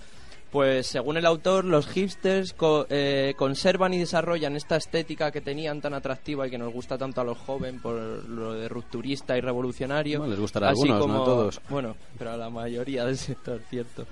Pues 0.51 0.87
según 0.87 1.17
el 1.17 1.25
autor, 1.25 1.65
los 1.65 1.85
hipsters 1.87 2.53
co- 2.53 2.87
eh, 2.89 3.33
conservan 3.37 3.93
y 3.93 3.99
desarrollan 3.99 4.55
esta 4.55 4.77
estética 4.77 5.29
que 5.29 5.41
tenían 5.41 5.81
tan 5.81 5.93
atractiva 5.93 6.47
y 6.47 6.49
que 6.49 6.57
nos 6.57 6.71
gusta 6.71 6.97
tanto 6.97 7.19
a 7.19 7.23
los 7.25 7.37
jóvenes 7.37 7.81
por 7.81 7.95
lo 8.29 8.53
de 8.53 8.69
rupturista 8.69 9.37
y 9.37 9.41
revolucionario. 9.41 10.19
Bueno, 10.19 10.31
les 10.31 10.39
gustará 10.39 10.67
a 10.67 10.69
algunos, 10.69 10.95
no 10.99 11.01
como- 11.01 11.21
a 11.21 11.25
todos. 11.25 11.61
Bueno, 11.69 11.95
pero 12.17 12.31
a 12.31 12.37
la 12.37 12.49
mayoría 12.49 13.03
del 13.05 13.17
sector, 13.17 13.59
cierto. 13.69 14.05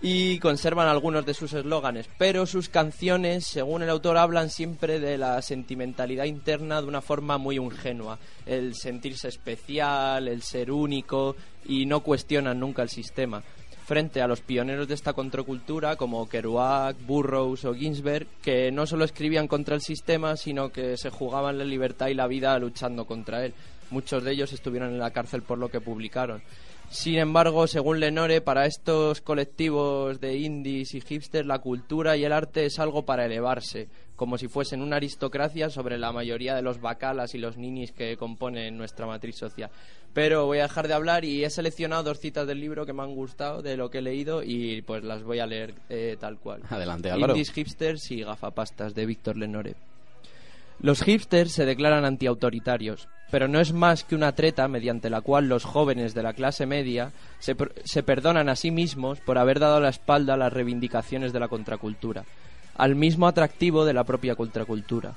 Y 0.00 0.38
conservan 0.38 0.86
algunos 0.86 1.26
de 1.26 1.34
sus 1.34 1.52
eslóganes, 1.54 2.08
pero 2.18 2.46
sus 2.46 2.68
canciones, 2.68 3.46
según 3.46 3.82
el 3.82 3.90
autor, 3.90 4.16
hablan 4.16 4.48
siempre 4.48 5.00
de 5.00 5.18
la 5.18 5.42
sentimentalidad 5.42 6.24
interna 6.24 6.80
de 6.80 6.86
una 6.86 7.00
forma 7.00 7.36
muy 7.36 7.56
ingenua. 7.56 8.18
El 8.46 8.76
sentirse 8.76 9.26
especial, 9.26 10.28
el 10.28 10.42
ser 10.42 10.70
único 10.70 11.34
y 11.64 11.84
no 11.86 12.00
cuestionan 12.00 12.60
nunca 12.60 12.82
el 12.82 12.90
sistema 12.90 13.42
frente 13.88 14.20
a 14.20 14.28
los 14.28 14.42
pioneros 14.42 14.86
de 14.86 14.92
esta 14.92 15.14
contracultura 15.14 15.96
como 15.96 16.28
Kerouac, 16.28 16.94
Burroughs 17.06 17.64
o 17.64 17.72
Ginsberg, 17.72 18.26
que 18.42 18.70
no 18.70 18.86
solo 18.86 19.06
escribían 19.06 19.48
contra 19.48 19.74
el 19.74 19.80
sistema, 19.80 20.36
sino 20.36 20.68
que 20.68 20.98
se 20.98 21.08
jugaban 21.08 21.56
la 21.56 21.64
libertad 21.64 22.08
y 22.08 22.14
la 22.14 22.26
vida 22.26 22.58
luchando 22.58 23.06
contra 23.06 23.46
él. 23.46 23.54
Muchos 23.88 24.22
de 24.22 24.32
ellos 24.32 24.52
estuvieron 24.52 24.90
en 24.90 24.98
la 24.98 25.10
cárcel 25.10 25.40
por 25.40 25.56
lo 25.56 25.70
que 25.70 25.80
publicaron. 25.80 26.42
Sin 26.90 27.18
embargo, 27.18 27.66
según 27.66 28.00
Lenore, 28.00 28.40
para 28.40 28.64
estos 28.64 29.20
colectivos 29.20 30.20
de 30.20 30.38
indies 30.38 30.94
y 30.94 31.02
hipsters, 31.02 31.46
la 31.46 31.58
cultura 31.58 32.16
y 32.16 32.24
el 32.24 32.32
arte 32.32 32.64
es 32.64 32.78
algo 32.78 33.04
para 33.04 33.26
elevarse, 33.26 33.88
como 34.16 34.38
si 34.38 34.48
fuesen 34.48 34.80
una 34.80 34.96
aristocracia 34.96 35.68
sobre 35.68 35.98
la 35.98 36.12
mayoría 36.12 36.54
de 36.54 36.62
los 36.62 36.80
bacalas 36.80 37.34
y 37.34 37.38
los 37.38 37.58
ninis 37.58 37.92
que 37.92 38.16
componen 38.16 38.78
nuestra 38.78 39.06
matriz 39.06 39.36
social. 39.36 39.70
Pero 40.14 40.46
voy 40.46 40.60
a 40.60 40.62
dejar 40.62 40.88
de 40.88 40.94
hablar 40.94 41.26
y 41.26 41.44
he 41.44 41.50
seleccionado 41.50 42.04
dos 42.04 42.20
citas 42.20 42.46
del 42.46 42.58
libro 42.58 42.86
que 42.86 42.94
me 42.94 43.02
han 43.02 43.14
gustado 43.14 43.60
de 43.60 43.76
lo 43.76 43.90
que 43.90 43.98
he 43.98 44.02
leído 44.02 44.42
y 44.42 44.80
pues 44.80 45.04
las 45.04 45.22
voy 45.22 45.40
a 45.40 45.46
leer 45.46 45.74
eh, 45.90 46.16
tal 46.18 46.38
cual. 46.38 46.62
Adelante, 46.70 47.10
Álvaro. 47.10 47.34
Indies, 47.34 47.52
hipsters 47.52 48.10
y 48.10 48.22
gafapastas 48.22 48.94
de 48.94 49.04
Víctor 49.04 49.36
Lenore. 49.36 49.74
Los 50.80 51.02
hipsters 51.02 51.52
se 51.52 51.66
declaran 51.66 52.06
antiautoritarios, 52.06 53.08
pero 53.30 53.48
no 53.48 53.60
es 53.60 53.72
más 53.72 54.04
que 54.04 54.14
una 54.14 54.32
treta 54.32 54.68
mediante 54.68 55.10
la 55.10 55.20
cual 55.20 55.48
los 55.48 55.64
jóvenes 55.64 56.14
de 56.14 56.22
la 56.22 56.32
clase 56.32 56.66
media 56.66 57.12
se, 57.38 57.56
se 57.84 58.02
perdonan 58.02 58.48
a 58.48 58.56
sí 58.56 58.70
mismos 58.70 59.20
por 59.20 59.38
haber 59.38 59.58
dado 59.60 59.80
la 59.80 59.90
espalda 59.90 60.34
a 60.34 60.38
las 60.38 60.52
reivindicaciones 60.52 61.32
de 61.32 61.40
la 61.40 61.48
contracultura, 61.48 62.24
al 62.76 62.94
mismo 62.94 63.26
atractivo 63.26 63.84
de 63.84 63.92
la 63.94 64.04
propia 64.04 64.34
contracultura. 64.34 65.14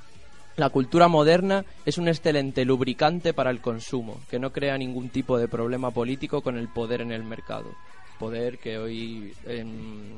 La 0.58 0.70
cultura 0.70 1.08
moderna 1.08 1.64
es 1.86 1.98
un 1.98 2.10
excelente 2.10 2.66
lubricante 2.66 3.34
para 3.34 3.50
el 3.52 3.62
consumo, 3.62 4.20
que 4.30 4.38
no 4.40 4.52
crea 4.52 4.78
ningún 4.78 5.10
tipo 5.10 5.38
de 5.38 5.48
problema 5.48 5.92
político 5.92 6.42
con 6.42 6.58
el 6.58 6.68
poder 6.68 7.02
en 7.02 7.12
el 7.14 7.24
mercado. 7.24 7.74
Poder 8.20 8.60
que 8.60 8.78
hoy, 8.78 9.34
en- 9.46 10.18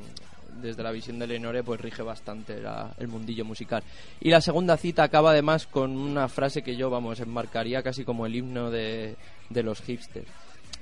desde 0.60 0.82
la 0.82 0.90
visión 0.90 1.18
de 1.18 1.26
Lenore, 1.26 1.62
pues 1.62 1.80
rige 1.80 2.02
bastante 2.02 2.62
el 2.98 3.08
mundillo 3.08 3.44
musical. 3.44 3.82
Y 4.20 4.30
la 4.30 4.40
segunda 4.40 4.76
cita 4.76 5.02
acaba 5.02 5.30
además 5.30 5.66
con 5.66 5.96
una 5.96 6.28
frase 6.28 6.62
que 6.62 6.76
yo, 6.76 6.90
vamos, 6.90 7.20
enmarcaría 7.20 7.82
casi 7.82 8.04
como 8.04 8.26
el 8.26 8.34
himno 8.34 8.70
de, 8.70 9.16
de 9.50 9.62
los 9.62 9.80
hipsters. 9.82 10.28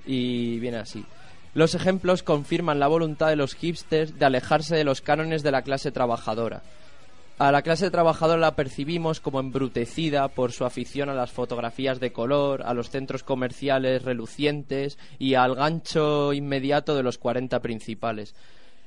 Y 0.06 0.58
viene 0.58 0.78
así. 0.78 1.04
Los 1.54 1.74
ejemplos 1.74 2.22
confirman 2.22 2.80
la 2.80 2.88
voluntad 2.88 3.28
de 3.28 3.36
los 3.36 3.54
hipsters 3.54 4.18
de 4.18 4.24
alejarse 4.24 4.74
de 4.74 4.84
los 4.84 5.02
cánones 5.02 5.42
de 5.42 5.50
la 5.50 5.62
clase 5.62 5.92
trabajadora. 5.92 6.62
A 7.38 7.50
la 7.50 7.62
clase 7.62 7.90
trabajadora 7.90 8.38
la 8.38 8.54
percibimos 8.54 9.20
como 9.20 9.40
embrutecida 9.40 10.28
por 10.28 10.52
su 10.52 10.64
afición 10.64 11.08
a 11.08 11.14
las 11.14 11.32
fotografías 11.32 11.98
de 11.98 12.12
color, 12.12 12.62
a 12.64 12.72
los 12.72 12.90
centros 12.90 13.22
comerciales 13.22 14.02
relucientes 14.02 14.96
y 15.18 15.34
al 15.34 15.56
gancho 15.56 16.32
inmediato 16.32 16.94
de 16.94 17.02
los 17.02 17.18
40 17.18 17.60
principales. 17.60 18.34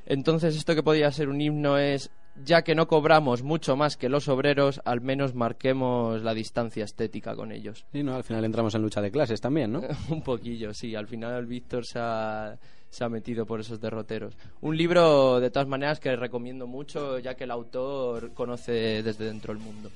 Entonces 0.06 0.56
esto 0.56 0.76
que 0.76 0.84
podría 0.84 1.12
ser 1.12 1.30
un 1.30 1.42
himno 1.42 1.78
es, 1.78 2.12
ya 2.44 2.64
que 2.64 2.76
no 2.76 2.88
cobramos 2.88 3.44
mucho 3.44 3.76
más 3.76 3.98
que 3.98 4.10
los 4.10 4.28
obreros, 4.28 4.82
al 4.86 5.02
menos 5.02 5.34
marquemos 5.34 6.22
la 6.22 6.34
distancia 6.34 6.86
estética 6.86 7.36
con 7.36 7.52
ellos. 7.52 7.86
Sí, 7.92 8.04
¿no? 8.04 8.16
Al 8.16 8.24
final 8.24 8.46
entramos 8.46 8.76
en 8.76 8.82
lucha 8.82 9.02
de 9.02 9.12
clases 9.12 9.42
también, 9.42 9.72
¿no? 9.72 9.82
un 10.10 10.22
poquillo, 10.22 10.74
sí. 10.74 10.96
Al 10.96 11.08
final 11.08 11.46
Víctor 11.46 11.86
se 11.86 12.00
ha, 12.00 12.58
se 12.90 13.04
ha 13.04 13.10
metido 13.10 13.46
por 13.46 13.60
esos 13.60 13.80
derroteros. 13.80 14.38
Un 14.62 14.78
libro, 14.78 15.40
de 15.40 15.50
todas 15.50 15.68
maneras, 15.68 16.00
que 16.00 16.16
recomiendo 16.16 16.68
mucho, 16.68 17.20
ya 17.20 17.36
que 17.36 17.46
el 17.46 17.52
autor 17.52 18.34
conoce 18.34 19.02
desde 19.02 19.26
dentro 19.26 19.54
el 19.54 19.60
mundo. 19.60 19.90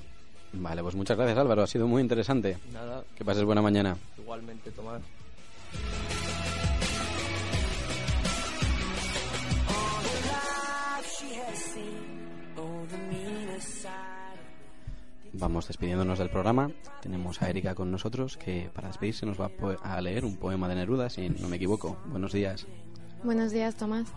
Vale, 0.53 0.81
pues 0.81 0.95
muchas 0.95 1.15
gracias 1.15 1.37
Álvaro, 1.37 1.61
ha 1.61 1.67
sido 1.67 1.87
muy 1.87 2.01
interesante. 2.01 2.57
Nada. 2.73 3.03
Que 3.15 3.23
pases 3.23 3.43
buena 3.43 3.61
mañana. 3.61 3.95
Igualmente, 4.17 4.71
Tomás. 4.71 5.01
Vamos 15.39 15.67
despidiéndonos 15.67 16.19
del 16.19 16.29
programa. 16.29 16.69
Tenemos 17.01 17.41
a 17.41 17.49
Erika 17.49 17.73
con 17.73 17.89
nosotros 17.89 18.35
que 18.35 18.69
para 18.73 18.89
despedirse 18.89 19.25
nos 19.25 19.39
va 19.39 19.49
a 19.83 20.01
leer 20.01 20.25
un 20.25 20.35
poema 20.35 20.67
de 20.67 20.75
Neruda, 20.75 21.09
si 21.09 21.29
no 21.29 21.47
me 21.47 21.55
equivoco. 21.55 21.97
Buenos 22.07 22.33
días. 22.33 22.67
Buenos 23.23 23.51
días, 23.51 23.75
Tomás. 23.75 24.07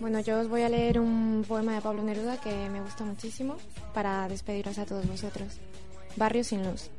Bueno, 0.00 0.20
yo 0.20 0.40
os 0.40 0.48
voy 0.48 0.62
a 0.62 0.70
leer 0.70 0.98
un 0.98 1.44
poema 1.46 1.74
de 1.74 1.82
Pablo 1.82 2.02
Neruda 2.02 2.40
que 2.40 2.70
me 2.70 2.80
gusta 2.80 3.04
muchísimo 3.04 3.56
para 3.92 4.26
despediros 4.26 4.78
a 4.78 4.86
todos 4.86 5.06
vosotros. 5.06 5.60
Barrio 6.16 6.42
sin 6.42 6.64
luz. 6.64 6.90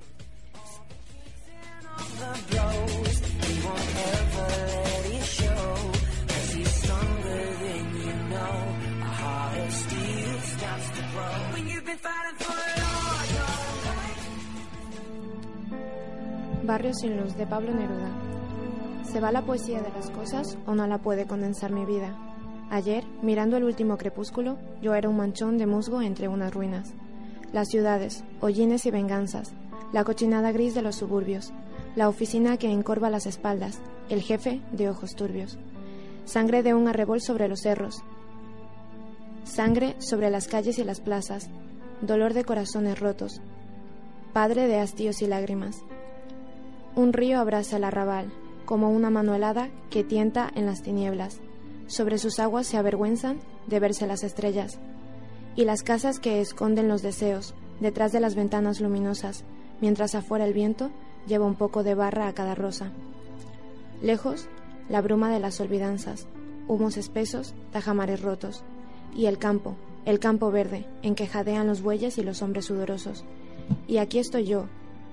Barrio 16.65 16.93
sin 16.93 17.17
luz 17.17 17.35
de 17.35 17.45
Pablo 17.45 17.71
Neruda. 17.71 18.09
¿Se 19.03 19.19
va 19.19 19.31
la 19.31 19.43
poesía 19.43 19.81
de 19.81 19.91
las 19.91 20.09
cosas 20.09 20.57
o 20.65 20.73
no 20.73 20.87
la 20.87 20.97
puede 20.97 21.25
condensar 21.25 21.71
mi 21.71 21.85
vida? 21.85 22.17
Ayer, 22.71 23.03
mirando 23.21 23.57
el 23.57 23.63
último 23.63 23.97
crepúsculo, 23.97 24.57
yo 24.81 24.95
era 24.95 25.07
un 25.07 25.17
manchón 25.17 25.57
de 25.57 25.67
musgo 25.67 26.01
entre 26.01 26.27
unas 26.27 26.53
ruinas. 26.53 26.93
Las 27.53 27.69
ciudades, 27.69 28.23
hollines 28.41 28.85
y 28.87 28.91
venganzas, 28.91 29.53
la 29.93 30.03
cochinada 30.03 30.51
gris 30.51 30.73
de 30.73 30.81
los 30.81 30.95
suburbios, 30.95 31.53
la 31.95 32.09
oficina 32.09 32.57
que 32.57 32.71
encorva 32.71 33.11
las 33.11 33.27
espaldas, 33.27 33.79
el 34.09 34.21
jefe 34.21 34.61
de 34.71 34.89
ojos 34.89 35.15
turbios. 35.15 35.59
Sangre 36.25 36.63
de 36.63 36.73
un 36.73 36.87
arrebol 36.87 37.21
sobre 37.21 37.47
los 37.47 37.61
cerros, 37.61 38.01
sangre 39.43 39.95
sobre 39.99 40.31
las 40.31 40.47
calles 40.47 40.79
y 40.79 40.83
las 40.83 40.99
plazas, 40.99 41.49
dolor 42.01 42.33
de 42.33 42.43
corazones 42.43 42.99
rotos, 42.99 43.39
padre 44.33 44.67
de 44.67 44.79
hastíos 44.79 45.21
y 45.21 45.27
lágrimas. 45.27 45.83
Un 46.95 47.11
río 47.11 47.39
abraza 47.39 47.75
el 47.75 47.83
arrabal, 47.83 48.31
como 48.63 48.89
una 48.89 49.09
mano 49.09 49.35
helada 49.35 49.69
que 49.89 50.05
tienta 50.05 50.49
en 50.55 50.65
las 50.65 50.81
tinieblas. 50.81 51.41
Sobre 51.87 52.17
sus 52.17 52.39
aguas 52.39 52.67
se 52.67 52.77
avergüenzan 52.77 53.39
de 53.67 53.81
verse 53.81 54.07
las 54.07 54.23
estrellas. 54.23 54.79
Y 55.57 55.65
las 55.65 55.83
casas 55.83 56.19
que 56.19 56.39
esconden 56.39 56.87
los 56.87 57.01
deseos, 57.01 57.53
detrás 57.81 58.13
de 58.13 58.21
las 58.21 58.35
ventanas 58.35 58.79
luminosas, 58.79 59.43
mientras 59.81 60.15
afuera 60.15 60.45
el 60.45 60.53
viento 60.53 60.89
lleva 61.27 61.45
un 61.45 61.55
poco 61.55 61.83
de 61.83 61.95
barra 61.95 62.29
a 62.29 62.33
cada 62.33 62.55
rosa. 62.55 62.91
Lejos, 64.01 64.47
la 64.87 65.01
bruma 65.01 65.29
de 65.29 65.41
las 65.41 65.59
olvidanzas, 65.59 66.27
humos 66.69 66.95
espesos, 66.95 67.55
tajamares 67.71 68.21
rotos. 68.21 68.63
Y 69.13 69.25
el 69.25 69.37
campo, 69.37 69.75
el 70.05 70.19
campo 70.19 70.49
verde, 70.49 70.85
en 71.01 71.15
que 71.15 71.27
jadean 71.27 71.67
los 71.67 71.81
bueyes 71.81 72.17
y 72.17 72.23
los 72.23 72.41
hombres 72.41 72.65
sudorosos. 72.65 73.25
Y 73.85 73.97
aquí 73.97 74.19
estoy 74.19 74.45
yo, 74.45 74.67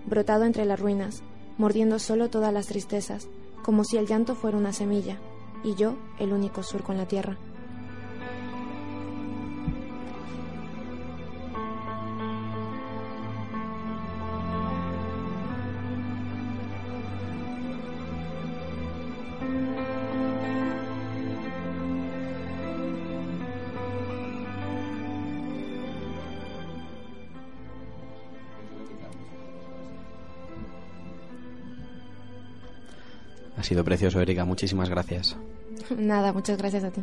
brotado 0.07 0.45
entre 0.45 0.65
las 0.65 0.79
ruinas, 0.79 1.23
mordiendo 1.59 1.99
solo 1.99 2.31
todas 2.31 2.53
las 2.53 2.67
tristezas, 2.67 3.29
como 3.63 3.85
si 3.85 3.97
el 3.97 4.07
llanto 4.07 4.35
fuera 4.35 4.57
una 4.59 4.73
semilla, 4.73 5.19
y 5.65 5.75
yo 5.75 5.97
el 6.19 6.33
único 6.33 6.63
surco 6.63 6.93
en 6.93 6.99
la 6.99 7.07
tierra. 7.07 7.39
Sido 33.73 33.85
precioso, 33.85 34.21
Erika. 34.21 34.45
Muchísimas 34.45 34.91
gracias. 34.91 35.35
Nada, 35.97 36.33
muchas 36.35 36.59
gracias 36.59 36.85
a 36.85 36.91
ti. 36.91 37.01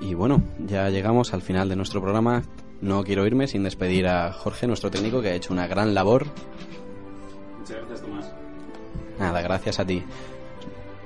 Y 0.00 0.14
bueno, 0.14 0.42
ya 0.66 0.90
llegamos 0.90 1.32
al 1.32 1.42
final 1.42 1.68
de 1.68 1.76
nuestro 1.76 2.00
programa. 2.00 2.42
No 2.80 3.04
quiero 3.04 3.24
irme 3.24 3.46
sin 3.46 3.62
despedir 3.62 4.08
a 4.08 4.32
Jorge, 4.32 4.66
nuestro 4.66 4.90
técnico, 4.90 5.22
que 5.22 5.28
ha 5.28 5.34
hecho 5.34 5.52
una 5.52 5.68
gran 5.68 5.94
labor. 5.94 6.26
Muchas 7.58 7.76
gracias, 7.76 8.02
Tomás. 8.02 8.32
Nada, 9.20 9.40
gracias 9.42 9.78
a 9.78 9.86
ti. 9.86 10.02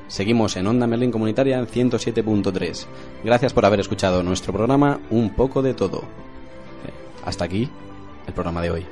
Seguimos 0.09 0.57
en 0.57 0.67
Onda 0.67 0.87
Merlin 0.87 1.11
Comunitaria 1.11 1.59
en 1.59 1.67
107.3. 1.67 2.87
Gracias 3.25 3.53
por 3.53 3.67
haber 3.67 3.81
escuchado 3.81 4.23
nuestro 4.23 4.55
programa 4.55 4.99
Un 5.11 5.35
poco 5.35 5.61
de 5.61 5.75
todo. 5.75 5.99
Eh, 5.99 6.93
Hasta 7.25 7.45
aquí 7.45 7.69
el 8.27 8.33
programa 8.33 8.63
de 8.63 8.71
hoy. 8.71 8.87